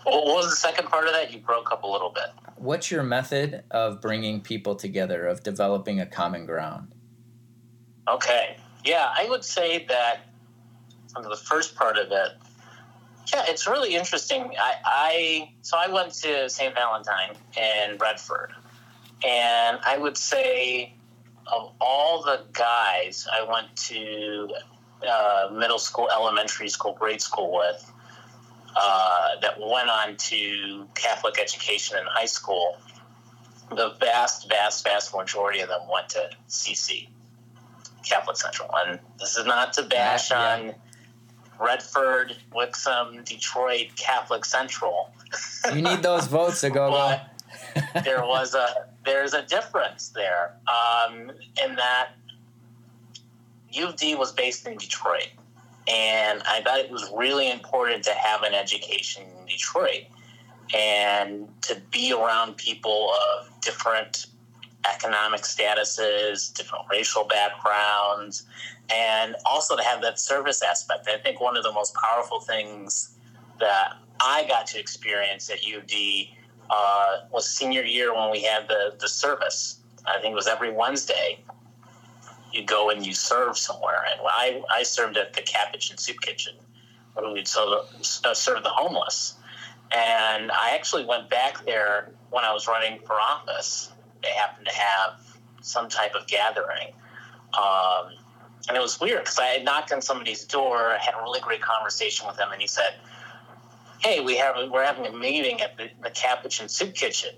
What 0.05 0.25
was 0.25 0.51
the 0.51 0.57
second 0.57 0.89
part 0.89 1.07
of 1.07 1.13
that? 1.13 1.33
You 1.33 1.41
broke 1.41 1.71
up 1.71 1.83
a 1.83 1.87
little 1.87 2.11
bit. 2.11 2.27
What's 2.57 2.91
your 2.91 3.03
method 3.03 3.63
of 3.71 4.01
bringing 4.01 4.41
people 4.41 4.75
together, 4.75 5.27
of 5.27 5.43
developing 5.43 6.01
a 6.01 6.07
common 6.07 6.47
ground? 6.47 6.95
Okay. 8.09 8.57
Yeah, 8.85 9.13
I 9.15 9.29
would 9.29 9.45
say 9.45 9.85
that 9.89 10.21
under 11.15 11.29
the 11.29 11.37
first 11.37 11.77
part 11.77 11.99
of 11.99 12.11
it, 12.11 12.31
yeah, 13.33 13.45
it's 13.49 13.67
really 13.67 13.95
interesting. 13.95 14.53
I, 14.59 14.75
I 14.85 15.53
so 15.63 15.77
I 15.77 15.89
went 15.89 16.15
to 16.15 16.49
St. 16.49 16.75
Valentine 16.75 17.37
in 17.57 17.99
Redford, 17.99 18.53
and 19.25 19.79
I 19.85 19.99
would 19.99 20.17
say 20.17 20.95
of 21.51 21.73
all 21.81 22.23
the 22.23 22.43
guys 22.53 23.27
I 23.33 23.43
went 23.51 23.75
to 23.89 24.49
uh, 25.09 25.51
middle 25.53 25.79
school, 25.79 26.09
elementary 26.13 26.69
school, 26.69 26.95
grade 26.99 27.21
school 27.23 27.57
with, 27.57 27.93
uh, 28.77 29.41
that 29.41 29.59
went 29.59 29.89
on 29.89 30.17
to 30.17 30.87
Catholic 30.95 31.39
education 31.41 31.99
in 31.99 32.05
high 32.07 32.27
school, 32.27 32.77
the 33.71 33.95
vast, 34.01 34.49
vast, 34.49 34.85
vast 34.85 35.15
majority 35.15 35.61
of 35.61 35.69
them 35.69 35.81
went 35.93 36.09
to 36.11 36.31
CC, 36.49 37.09
Catholic 38.05 38.37
Central. 38.37 38.71
And 38.87 38.99
this 39.19 39.37
is 39.37 39.47
not 39.47 39.73
to 39.75 39.83
bash 39.85 40.31
yeah. 40.31 40.55
on 40.55 40.75
Redford, 41.61 42.37
Wixom, 42.55 43.25
Detroit, 43.25 43.89
Catholic 43.97 44.45
Central. 44.45 45.11
you 45.75 45.83
need 45.83 46.03
those 46.03 46.27
votes 46.27 46.61
to 46.61 46.71
go. 46.71 46.91
but 47.95 48.05
there 48.05 48.23
was 48.23 48.55
a 48.55 48.88
there's 49.09 49.33
a 49.33 49.43
difference 49.43 50.11
there 50.11 50.55
um, 50.69 51.31
in 51.65 51.77
that 51.77 52.11
U 53.73 53.89
of 53.89 53.97
D 53.97 54.15
was 54.15 54.33
based 54.33 54.67
in 54.67 54.77
Detroit, 54.77 55.29
and 55.87 56.43
I 56.47 56.61
thought 56.63 56.79
it 56.79 56.91
was 56.91 57.11
really 57.17 57.51
important 57.51 58.05
to 58.05 58.13
have 58.13 58.43
an 58.43 58.55
education 58.55 59.25
in 59.39 59.47
Detroit 59.47 60.05
and 60.75 61.49
to 61.63 61.81
be 61.91 62.13
around 62.13 62.57
people 62.57 63.13
of 63.13 63.61
different 63.63 64.27
economic 64.95 65.41
statuses, 65.43 66.53
different 66.53 66.85
racial 66.91 67.25
backgrounds, 67.25 68.47
and 68.95 69.35
also 69.47 69.77
to 69.77 69.83
have 69.83 70.03
that 70.03 70.19
service 70.19 70.63
aspect. 70.63 71.09
I 71.09 71.19
think 71.19 71.41
one 71.41 71.57
of 71.57 71.63
the 71.63 71.73
most 71.73 71.95
powerful 71.95 72.41
things 72.41 73.15
that 73.59 73.95
I 74.21 74.45
got 74.47 74.67
to 74.69 74.79
experience 74.79 75.51
at 75.51 75.59
UD 75.59 75.91
uh, 76.71 77.19
was 77.31 77.49
senior 77.49 77.83
year 77.83 78.15
when 78.15 78.31
we 78.31 78.43
had 78.43 78.69
the, 78.69 78.95
the 78.99 79.09
service. 79.09 79.81
I 80.07 80.21
think 80.21 80.33
it 80.33 80.35
was 80.35 80.47
every 80.47 80.73
Wednesday. 80.73 81.39
You 82.53 82.65
go 82.65 82.91
and 82.91 83.05
you 83.05 83.13
serve 83.13 83.59
somewhere. 83.59 84.05
And 84.11 84.21
I, 84.25 84.63
I 84.71 84.83
served 84.83 85.17
at 85.17 85.35
the 85.35 85.43
Capuchin 85.43 85.99
Soup 85.99 86.19
Kitchen, 86.21 86.55
where 87.15 87.33
we'd 87.33 87.49
serve, 87.49 87.85
uh, 88.25 88.35
serve 88.35 88.63
the 88.63 88.71
homeless. 88.71 89.35
And 89.91 90.51
I 90.51 90.75
actually 90.75 91.05
went 91.05 91.31
back 91.31 91.65
there 91.65 92.11
when 92.31 92.45
I 92.45 92.53
was 92.53 92.67
running 92.67 93.01
for 93.07 93.15
office. 93.15 93.91
They 94.23 94.31
happened 94.31 94.67
to 94.67 94.75
have 94.75 95.21
some 95.63 95.89
type 95.89 96.15
of 96.15 96.27
gathering. 96.27 96.89
Um, 97.55 98.13
and 98.69 98.77
it 98.77 98.81
was 98.81 99.01
weird 99.01 99.21
because 99.21 99.39
I 99.39 99.47
had 99.47 99.65
knocked 99.65 99.93
on 99.93 100.03
somebody's 100.03 100.45
door, 100.45 100.97
had 101.01 101.15
a 101.15 101.23
really 101.23 101.41
great 101.41 101.63
conversation 101.63 102.27
with 102.27 102.39
him, 102.39 102.49
and 102.53 102.61
he 102.61 102.69
said, 102.69 102.95
"Hey, 104.01 104.21
we 104.21 104.37
have 104.37 104.57
we're 104.71 104.85
having 104.85 105.07
a 105.07 105.17
meeting 105.17 105.61
at 105.61 105.77
the, 105.77 105.91
the 106.03 106.11
Capuchin 106.11 106.69
Soup 106.69 106.95
Kitchen 106.95 107.35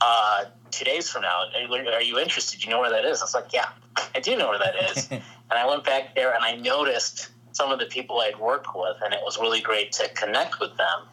uh, 0.00 0.46
two 0.70 0.84
days 0.84 1.10
from 1.10 1.22
now. 1.22 1.44
Are 1.70 2.02
you 2.02 2.18
interested? 2.18 2.64
You 2.64 2.70
know 2.70 2.80
where 2.80 2.90
that 2.90 3.04
is?" 3.04 3.20
I 3.20 3.24
was 3.24 3.34
like, 3.34 3.52
"Yeah, 3.52 3.68
I 4.14 4.20
do 4.20 4.36
know 4.36 4.48
where 4.48 4.58
that 4.58 4.74
is." 4.90 5.08
and 5.10 5.22
I 5.50 5.66
went 5.66 5.84
back 5.84 6.14
there 6.14 6.34
and 6.34 6.44
I 6.44 6.56
noticed 6.56 7.30
some 7.52 7.72
of 7.72 7.78
the 7.78 7.86
people 7.86 8.20
I'd 8.20 8.38
worked 8.38 8.68
with, 8.74 8.96
and 9.04 9.12
it 9.12 9.20
was 9.22 9.38
really 9.38 9.60
great 9.60 9.92
to 9.92 10.08
connect 10.14 10.60
with 10.60 10.76
them 10.76 11.08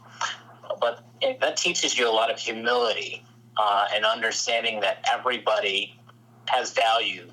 but 0.79 1.03
it, 1.21 1.39
that 1.39 1.57
teaches 1.57 1.97
you 1.97 2.09
a 2.09 2.11
lot 2.11 2.31
of 2.31 2.39
humility 2.39 3.23
uh, 3.57 3.87
and 3.93 4.05
understanding 4.05 4.79
that 4.81 5.05
everybody 5.11 5.99
has 6.47 6.73
value 6.73 7.29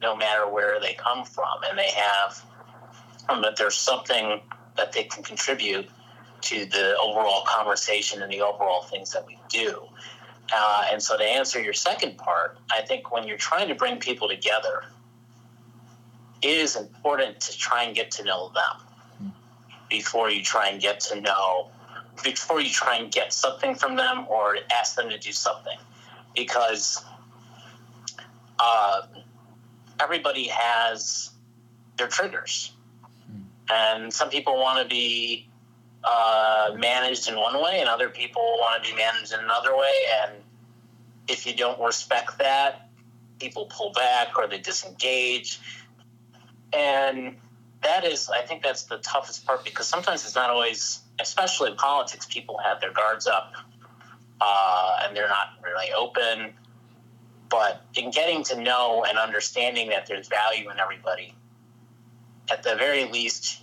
no 0.00 0.16
matter 0.16 0.48
where 0.48 0.80
they 0.80 0.94
come 0.94 1.24
from 1.24 1.62
and 1.68 1.78
they 1.78 1.90
have 1.90 2.44
um, 3.28 3.42
that 3.42 3.56
there's 3.56 3.76
something 3.76 4.40
that 4.76 4.92
they 4.92 5.04
can 5.04 5.22
contribute 5.22 5.88
to 6.42 6.66
the 6.66 6.96
overall 6.98 7.44
conversation 7.46 8.22
and 8.22 8.32
the 8.32 8.40
overall 8.40 8.82
things 8.82 9.12
that 9.12 9.26
we 9.26 9.38
do. 9.48 9.82
Uh, 10.54 10.86
and 10.92 11.02
so 11.02 11.16
to 11.16 11.24
answer 11.24 11.62
your 11.62 11.72
second 11.72 12.18
part 12.18 12.58
i 12.72 12.82
think 12.82 13.10
when 13.10 13.26
you're 13.26 13.38
trying 13.38 13.68
to 13.68 13.74
bring 13.74 13.98
people 13.98 14.28
together 14.28 14.82
it 16.42 16.50
is 16.50 16.76
important 16.76 17.40
to 17.40 17.56
try 17.56 17.84
and 17.84 17.94
get 17.94 18.10
to 18.10 18.24
know 18.24 18.50
them 18.52 19.32
before 19.88 20.30
you 20.30 20.42
try 20.42 20.68
and 20.68 20.80
get 20.80 21.00
to 21.00 21.20
know 21.20 21.70
before 22.22 22.60
you 22.60 22.70
try 22.70 22.96
and 22.96 23.10
get 23.10 23.32
something 23.32 23.74
from 23.74 23.96
them 23.96 24.26
or 24.28 24.56
ask 24.72 24.96
them 24.96 25.08
to 25.08 25.18
do 25.18 25.32
something. 25.32 25.76
Because 26.34 27.04
uh, 28.58 29.02
everybody 30.00 30.48
has 30.48 31.30
their 31.96 32.08
triggers. 32.08 32.72
And 33.70 34.12
some 34.12 34.30
people 34.30 34.56
want 34.56 34.82
to 34.82 34.88
be 34.88 35.48
uh, 36.04 36.74
managed 36.76 37.28
in 37.28 37.36
one 37.36 37.62
way 37.62 37.80
and 37.80 37.88
other 37.88 38.08
people 38.08 38.42
want 38.58 38.82
to 38.82 38.90
be 38.90 38.96
managed 38.96 39.32
in 39.32 39.40
another 39.40 39.76
way 39.76 39.94
and 40.22 40.32
if 41.28 41.46
you 41.46 41.54
don't 41.54 41.80
respect 41.80 42.38
that 42.38 42.88
people 43.38 43.66
pull 43.66 43.92
back 43.92 44.36
or 44.36 44.46
they 44.46 44.58
disengage 44.58 45.60
and 46.72 47.36
that 47.82 48.04
is 48.04 48.28
i 48.30 48.40
think 48.40 48.62
that's 48.62 48.84
the 48.84 48.98
toughest 48.98 49.46
part 49.46 49.64
because 49.64 49.86
sometimes 49.86 50.24
it's 50.24 50.34
not 50.34 50.50
always 50.50 51.02
especially 51.20 51.70
in 51.70 51.76
politics, 51.76 52.26
people 52.26 52.58
have 52.62 52.80
their 52.80 52.92
guards 52.92 53.26
up 53.26 53.54
uh, 54.40 54.98
and 55.02 55.16
they're 55.16 55.28
not 55.28 55.48
really 55.62 55.92
open. 55.92 56.52
But 57.48 57.84
in 57.94 58.10
getting 58.10 58.42
to 58.44 58.60
know 58.60 59.04
and 59.06 59.18
understanding 59.18 59.90
that 59.90 60.06
there's 60.06 60.28
value 60.28 60.70
in 60.70 60.80
everybody, 60.80 61.34
at 62.50 62.62
the 62.62 62.76
very 62.76 63.04
least, 63.04 63.62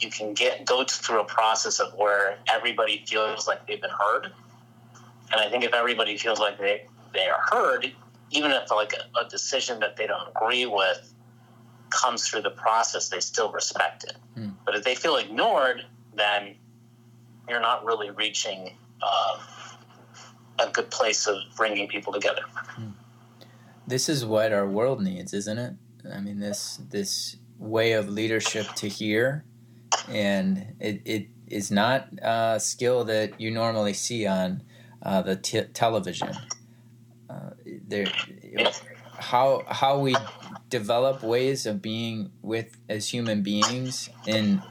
you 0.00 0.10
can 0.10 0.34
get 0.34 0.64
go 0.64 0.84
through 0.84 1.20
a 1.20 1.24
process 1.24 1.78
of 1.78 1.92
where 1.94 2.38
everybody 2.48 3.04
feels 3.06 3.46
like 3.46 3.66
they've 3.66 3.80
been 3.80 3.90
heard. 3.90 4.32
And 5.32 5.40
I 5.40 5.48
think 5.48 5.64
if 5.64 5.72
everybody 5.72 6.16
feels 6.16 6.40
like 6.40 6.58
they, 6.58 6.86
they 7.14 7.28
are 7.28 7.40
heard, 7.50 7.92
even 8.30 8.50
if 8.50 8.70
like 8.70 8.92
a, 8.94 9.18
a 9.20 9.28
decision 9.28 9.80
that 9.80 9.96
they 9.96 10.06
don't 10.06 10.28
agree 10.28 10.66
with 10.66 11.12
comes 11.90 12.26
through 12.28 12.42
the 12.42 12.50
process, 12.50 13.08
they 13.08 13.20
still 13.20 13.52
respect 13.52 14.04
it. 14.04 14.16
Mm. 14.36 14.54
But 14.64 14.76
if 14.76 14.84
they 14.84 14.94
feel 14.94 15.16
ignored, 15.16 15.84
then 16.14 16.56
you're 17.48 17.60
not 17.60 17.84
really 17.84 18.10
reaching 18.10 18.76
uh, 19.02 19.38
a 20.60 20.70
good 20.70 20.90
place 20.90 21.26
of 21.26 21.36
bringing 21.56 21.88
people 21.88 22.12
together. 22.12 22.42
This 23.86 24.08
is 24.08 24.24
what 24.24 24.52
our 24.52 24.68
world 24.68 25.02
needs, 25.02 25.34
isn't 25.34 25.58
it? 25.58 25.74
I 26.14 26.20
mean, 26.20 26.38
this 26.38 26.78
this 26.90 27.36
way 27.58 27.92
of 27.92 28.08
leadership 28.08 28.66
to 28.76 28.88
hear, 28.88 29.44
and 30.08 30.74
it, 30.80 31.02
it 31.04 31.26
is 31.46 31.70
not 31.70 32.08
a 32.22 32.58
skill 32.60 33.04
that 33.04 33.40
you 33.40 33.50
normally 33.50 33.94
see 33.94 34.26
on 34.26 34.62
uh, 35.02 35.22
the 35.22 35.36
t- 35.36 35.62
television. 35.74 36.30
Uh, 37.28 37.50
there, 37.86 38.06
how 39.18 39.64
how 39.68 39.98
we 39.98 40.14
develop 40.68 41.22
ways 41.22 41.66
of 41.66 41.80
being 41.82 42.30
with 42.42 42.76
as 42.88 43.08
human 43.08 43.42
beings 43.42 44.08
in 44.26 44.62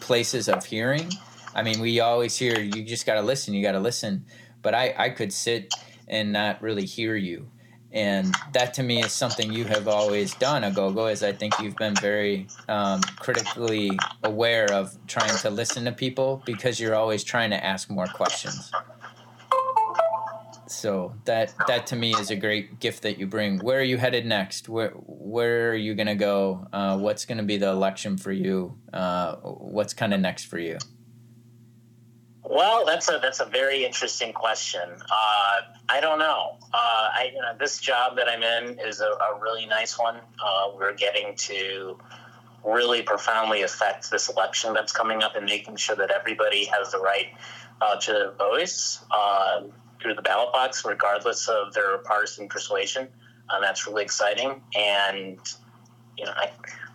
places 0.00 0.48
of 0.48 0.64
hearing 0.64 1.10
I 1.54 1.62
mean, 1.62 1.80
we 1.80 2.00
always 2.00 2.36
hear 2.36 2.58
you 2.58 2.82
just 2.82 3.06
got 3.06 3.14
to 3.14 3.22
listen, 3.22 3.54
you 3.54 3.62
got 3.62 3.72
to 3.72 3.80
listen. 3.80 4.26
But 4.60 4.74
I, 4.74 4.94
I 4.98 5.10
could 5.10 5.32
sit 5.32 5.72
and 6.08 6.32
not 6.32 6.60
really 6.60 6.84
hear 6.84 7.14
you. 7.14 7.48
And 7.94 8.34
that 8.52 8.74
to 8.74 8.82
me 8.82 9.04
is 9.04 9.12
something 9.12 9.52
you 9.52 9.64
have 9.66 9.86
always 9.86 10.34
done, 10.34 10.62
Aghogho, 10.62 11.12
is 11.12 11.22
I 11.22 11.32
think 11.32 11.54
you've 11.60 11.76
been 11.76 11.94
very 11.94 12.48
um, 12.68 13.00
critically 13.20 13.96
aware 14.24 14.70
of 14.72 14.98
trying 15.06 15.36
to 15.38 15.50
listen 15.50 15.84
to 15.84 15.92
people 15.92 16.42
because 16.44 16.80
you're 16.80 16.96
always 16.96 17.22
trying 17.22 17.50
to 17.50 17.64
ask 17.64 17.88
more 17.88 18.08
questions. 18.08 18.72
So 20.66 21.14
that 21.24 21.54
that 21.68 21.86
to 21.88 21.96
me 21.96 22.14
is 22.14 22.30
a 22.30 22.36
great 22.36 22.80
gift 22.80 23.02
that 23.02 23.16
you 23.16 23.28
bring. 23.28 23.60
Where 23.60 23.78
are 23.78 23.84
you 23.84 23.96
headed 23.96 24.26
next? 24.26 24.68
Where 24.68 24.90
where 24.90 25.70
are 25.70 25.76
you 25.76 25.94
gonna 25.94 26.16
go? 26.16 26.66
Uh, 26.72 26.98
what's 26.98 27.24
gonna 27.26 27.44
be 27.44 27.58
the 27.58 27.68
election 27.68 28.16
for 28.16 28.32
you? 28.32 28.76
Uh, 28.92 29.36
what's 29.36 29.94
kind 29.94 30.12
of 30.12 30.20
next 30.20 30.46
for 30.46 30.58
you? 30.58 30.78
Well, 32.54 32.86
that's 32.86 33.08
a 33.08 33.18
that's 33.20 33.40
a 33.40 33.46
very 33.46 33.84
interesting 33.84 34.32
question. 34.32 34.88
Uh, 34.88 35.60
I 35.88 36.00
don't 36.00 36.20
know. 36.20 36.56
Uh, 36.72 37.08
I 37.12 37.32
you 37.34 37.40
know, 37.40 37.52
this 37.58 37.80
job 37.80 38.14
that 38.14 38.28
I'm 38.28 38.44
in 38.44 38.78
is 38.78 39.00
a, 39.00 39.06
a 39.06 39.40
really 39.40 39.66
nice 39.66 39.98
one. 39.98 40.20
Uh, 40.40 40.68
we're 40.78 40.94
getting 40.94 41.34
to 41.34 41.98
really 42.64 43.02
profoundly 43.02 43.62
affect 43.62 44.08
this 44.08 44.28
election 44.28 44.72
that's 44.72 44.92
coming 44.92 45.24
up 45.24 45.34
and 45.34 45.46
making 45.46 45.74
sure 45.74 45.96
that 45.96 46.12
everybody 46.12 46.64
has 46.66 46.92
the 46.92 47.00
right 47.00 47.26
uh, 47.80 47.96
to 47.96 48.32
voice 48.38 49.00
uh, 49.10 49.62
through 50.00 50.14
the 50.14 50.22
ballot 50.22 50.52
box, 50.52 50.84
regardless 50.84 51.48
of 51.48 51.74
their 51.74 51.98
partisan 51.98 52.48
persuasion. 52.48 53.08
And 53.50 53.64
that's 53.64 53.84
really 53.88 54.04
exciting. 54.04 54.62
And 54.76 55.40
you 56.16 56.24
know, 56.24 56.32
I 56.36 56.52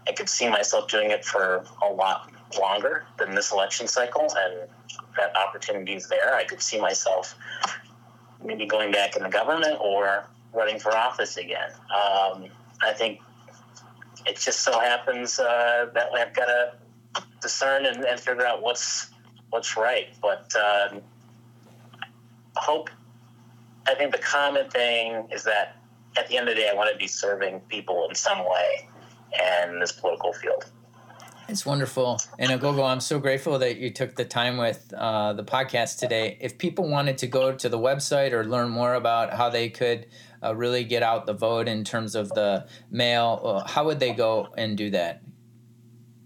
I 0.08 0.14
could 0.14 0.30
see 0.30 0.48
myself 0.50 0.88
doing 0.88 1.12
it 1.12 1.26
for 1.26 1.66
a 1.84 1.92
lot 1.92 2.32
longer 2.58 3.04
than 3.18 3.36
this 3.36 3.52
election 3.52 3.90
cycle 3.90 4.34
and 4.38 4.70
that 5.20 5.36
opportunity 5.38 5.94
is 5.94 6.08
there. 6.08 6.36
I 6.36 6.44
could 6.44 6.62
see 6.62 6.80
myself 6.80 7.36
maybe 8.44 8.66
going 8.66 8.92
back 8.92 9.16
in 9.16 9.24
the 9.24 9.30
government 9.30 9.78
or 9.82 10.26
running 10.54 10.80
for 10.80 10.96
office 10.96 11.38
again. 11.38 11.70
Um, 11.94 12.46
I 12.82 12.94
think 12.94 13.20
it 14.26 14.38
just 14.38 14.62
so 14.62 14.80
happens 14.80 15.40
uh, 15.40 15.88
that 15.94 16.10
I've 16.14 16.34
got 16.34 16.46
to 16.46 16.74
discern 17.42 17.86
and, 17.86 18.04
and, 18.06 18.20
figure 18.20 18.46
out 18.46 18.62
what's 18.62 19.10
what's 19.50 19.78
right. 19.78 20.08
But 20.22 20.54
um, 20.56 21.02
hope. 22.56 22.90
I 23.88 23.96
think 23.96 24.12
the 24.12 24.20
common 24.20 24.70
thing 24.70 25.28
is 25.32 25.44
that 25.46 25.78
at 26.18 26.28
the 26.28 26.38
end 26.38 26.48
of 26.48 26.56
the 26.56 26.62
day, 26.62 26.70
I 26.70 26.76
want 26.76 26.92
to 26.92 26.98
be 26.98 27.08
serving 27.08 27.62
people 27.62 28.08
in 28.08 28.16
some 28.16 28.40
way 28.40 28.88
in 29.64 29.80
this 29.80 29.92
political 29.92 30.34
field. 30.34 30.66
It's 31.50 31.66
wonderful. 31.66 32.22
And 32.38 32.52
Aghogho, 32.52 32.88
I'm 32.88 33.00
so 33.00 33.18
grateful 33.18 33.58
that 33.58 33.78
you 33.78 33.90
took 33.90 34.16
the 34.16 34.24
time 34.24 34.58
with 34.58 34.94
uh, 34.96 35.34
the 35.34 35.44
podcast 35.44 35.98
today. 35.98 36.38
If 36.40 36.60
people 36.60 36.88
wanted 36.88 37.18
to 37.18 37.28
go 37.28 37.56
to 37.56 37.68
the 37.68 37.80
website 37.80 38.34
or 38.34 38.46
learn 38.46 38.70
more 38.70 38.94
about 38.94 39.34
how 39.34 39.50
they 39.50 39.68
could 39.68 40.06
uh, 40.44 40.56
really 40.56 40.84
get 40.84 41.02
out 41.02 41.26
the 41.26 41.34
vote 41.34 41.68
in 41.68 41.84
terms 41.84 42.14
of 42.14 42.30
the 42.30 42.68
mail, 42.92 43.42
uh, 43.44 43.68
how 43.68 43.84
would 43.86 44.00
they 44.00 44.14
go 44.14 44.50
and 44.58 44.78
do 44.78 44.92
that? 44.92 45.24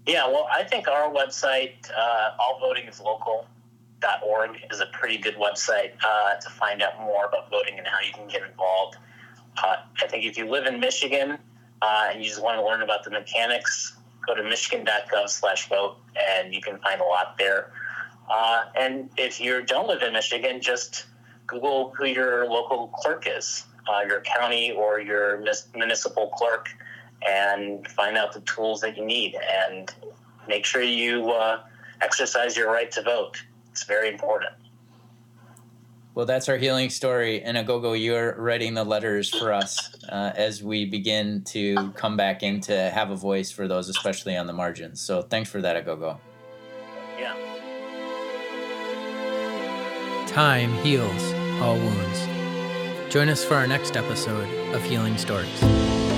Yeah, 0.06 0.26
well, 0.26 0.46
I 0.52 0.62
think 0.62 0.88
our 0.88 1.10
website, 1.10 1.90
uh, 1.96 2.32
allvotingislocal.org, 2.38 4.58
is 4.70 4.80
a 4.80 4.86
pretty 4.92 5.16
good 5.16 5.36
website 5.36 5.92
uh, 6.06 6.34
to 6.34 6.50
find 6.50 6.82
out 6.82 7.00
more 7.00 7.24
about 7.24 7.50
voting 7.50 7.78
and 7.78 7.86
how 7.86 8.00
you 8.00 8.12
can 8.12 8.28
get 8.28 8.42
involved. 8.42 8.98
Uh, 9.56 9.76
I 10.02 10.06
think 10.06 10.26
if 10.26 10.36
you 10.36 10.50
live 10.50 10.66
in 10.66 10.80
Michigan 10.80 11.38
uh, 11.80 12.08
and 12.12 12.22
you 12.22 12.28
just 12.28 12.42
want 12.42 12.58
to 12.58 12.62
learn 12.62 12.82
about 12.82 13.04
the 13.04 13.10
mechanics, 13.10 13.96
go 14.26 14.34
to 14.34 14.42
michigan.gov 14.42 15.28
slash 15.28 15.68
vote 15.68 15.96
and 16.16 16.54
you 16.54 16.60
can 16.60 16.78
find 16.78 17.00
a 17.00 17.04
lot 17.04 17.36
there. 17.38 17.70
Uh, 18.30 18.64
and 18.74 19.10
if 19.16 19.40
you 19.40 19.62
don't 19.62 19.86
live 19.86 20.02
in 20.02 20.12
Michigan, 20.12 20.60
just 20.60 21.06
Google 21.46 21.92
who 21.96 22.06
your 22.06 22.46
local 22.46 22.88
clerk 22.88 23.26
is, 23.26 23.64
uh, 23.88 24.00
your 24.06 24.22
county 24.22 24.72
or 24.72 25.00
your 25.00 25.44
municipal 25.74 26.28
clerk, 26.28 26.70
and 27.26 27.86
find 27.88 28.16
out 28.16 28.32
the 28.32 28.40
tools 28.40 28.80
that 28.80 28.96
you 28.96 29.04
need. 29.04 29.36
And 29.68 29.94
make 30.48 30.64
sure 30.64 30.82
you 30.82 31.30
uh, 31.30 31.60
exercise 32.00 32.56
your 32.56 32.70
right 32.70 32.90
to 32.92 33.02
vote. 33.02 33.42
It's 33.72 33.84
very 33.84 34.08
important. 34.08 34.52
Well, 36.14 36.26
that's 36.26 36.48
our 36.48 36.56
healing 36.56 36.90
story. 36.90 37.42
And 37.42 37.56
Aghogho, 37.56 38.00
you're 38.00 38.36
writing 38.36 38.74
the 38.74 38.84
letters 38.84 39.28
for 39.28 39.52
us 39.52 39.92
uh, 40.08 40.32
as 40.36 40.62
we 40.62 40.84
begin 40.84 41.42
to 41.46 41.90
come 41.92 42.16
back 42.16 42.44
in 42.44 42.60
to 42.62 42.90
have 42.90 43.10
a 43.10 43.16
voice 43.16 43.50
for 43.50 43.66
those, 43.66 43.88
especially 43.88 44.36
on 44.36 44.46
the 44.46 44.52
margins. 44.52 45.00
So 45.00 45.22
thanks 45.22 45.50
for 45.50 45.60
that, 45.60 45.84
Aghogho. 45.84 46.18
Yeah. 47.18 47.34
Time 50.28 50.72
heals 50.84 51.32
all 51.60 51.76
wounds. 51.76 53.12
Join 53.12 53.28
us 53.28 53.44
for 53.44 53.54
our 53.54 53.66
next 53.66 53.96
episode 53.96 54.48
of 54.72 54.82
Healing 54.84 55.16
Stories. 55.18 56.13